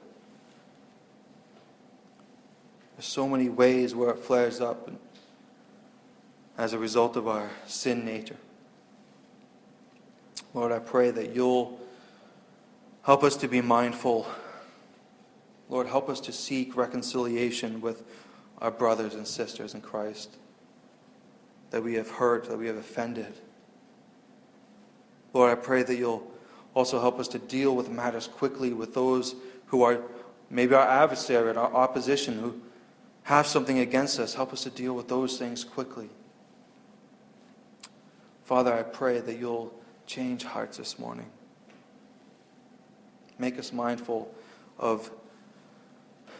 There's 2.95 3.07
so 3.07 3.27
many 3.27 3.49
ways 3.49 3.95
where 3.95 4.11
it 4.11 4.19
flares 4.19 4.61
up 4.61 4.91
as 6.59 6.73
a 6.73 6.77
result 6.77 7.15
of 7.15 7.27
our 7.27 7.49
sin 7.65 8.05
nature. 8.05 8.37
Lord, 10.53 10.71
I 10.71 10.77
pray 10.77 11.09
that 11.09 11.33
you'll 11.33 11.79
help 13.01 13.23
us 13.23 13.35
to 13.37 13.47
be 13.47 13.61
mindful. 13.61 14.27
Lord, 15.69 15.87
help 15.87 16.07
us 16.07 16.19
to 16.21 16.31
seek 16.31 16.77
reconciliation 16.77 17.81
with 17.81 18.03
our 18.61 18.69
brothers 18.69 19.15
and 19.15 19.27
sisters 19.27 19.73
in 19.73 19.81
Christ 19.81 20.37
that 21.71 21.81
we 21.81 21.95
have 21.95 22.11
hurt, 22.11 22.47
that 22.49 22.57
we 22.59 22.67
have 22.67 22.77
offended. 22.77 23.33
Lord, 25.33 25.51
I 25.51 25.55
pray 25.55 25.83
that 25.83 25.95
you'll 25.95 26.31
also 26.75 26.99
help 26.99 27.19
us 27.19 27.27
to 27.29 27.39
deal 27.39 27.75
with 27.75 27.89
matters 27.89 28.27
quickly 28.27 28.71
with 28.73 28.93
those 28.93 29.35
who 29.67 29.81
are 29.83 29.99
maybe 30.49 30.75
our 30.75 30.87
adversary 30.87 31.49
and 31.49 31.57
our 31.57 31.73
opposition 31.73 32.39
who 32.39 32.61
have 33.23 33.47
something 33.47 33.79
against 33.79 34.19
us. 34.19 34.35
Help 34.35 34.53
us 34.53 34.63
to 34.63 34.69
deal 34.69 34.93
with 34.93 35.07
those 35.07 35.37
things 35.37 35.63
quickly. 35.63 36.09
Father, 38.43 38.73
I 38.73 38.83
pray 38.83 39.19
that 39.19 39.39
you'll 39.39 39.73
change 40.05 40.43
hearts 40.43 40.77
this 40.77 40.99
morning. 40.99 41.25
Make 43.39 43.57
us 43.57 43.73
mindful 43.73 44.33
of 44.77 45.09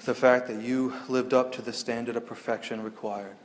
the 0.05 0.13
fact 0.13 0.47
that 0.47 0.61
you 0.61 0.93
lived 1.07 1.33
up 1.33 1.51
to 1.53 1.61
the 1.61 1.73
standard 1.73 2.15
of 2.15 2.25
perfection 2.25 2.83
required 2.83 3.35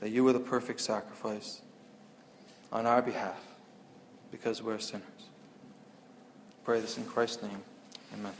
that 0.00 0.10
you 0.10 0.24
were 0.24 0.32
the 0.32 0.40
perfect 0.40 0.80
sacrifice 0.80 1.62
on 2.72 2.84
our 2.84 3.00
behalf 3.00 3.53
because 4.34 4.60
we're 4.60 4.80
sinners. 4.80 5.04
Pray 6.64 6.80
this 6.80 6.98
in 6.98 7.04
Christ's 7.04 7.40
name. 7.44 7.62
Amen. 8.12 8.32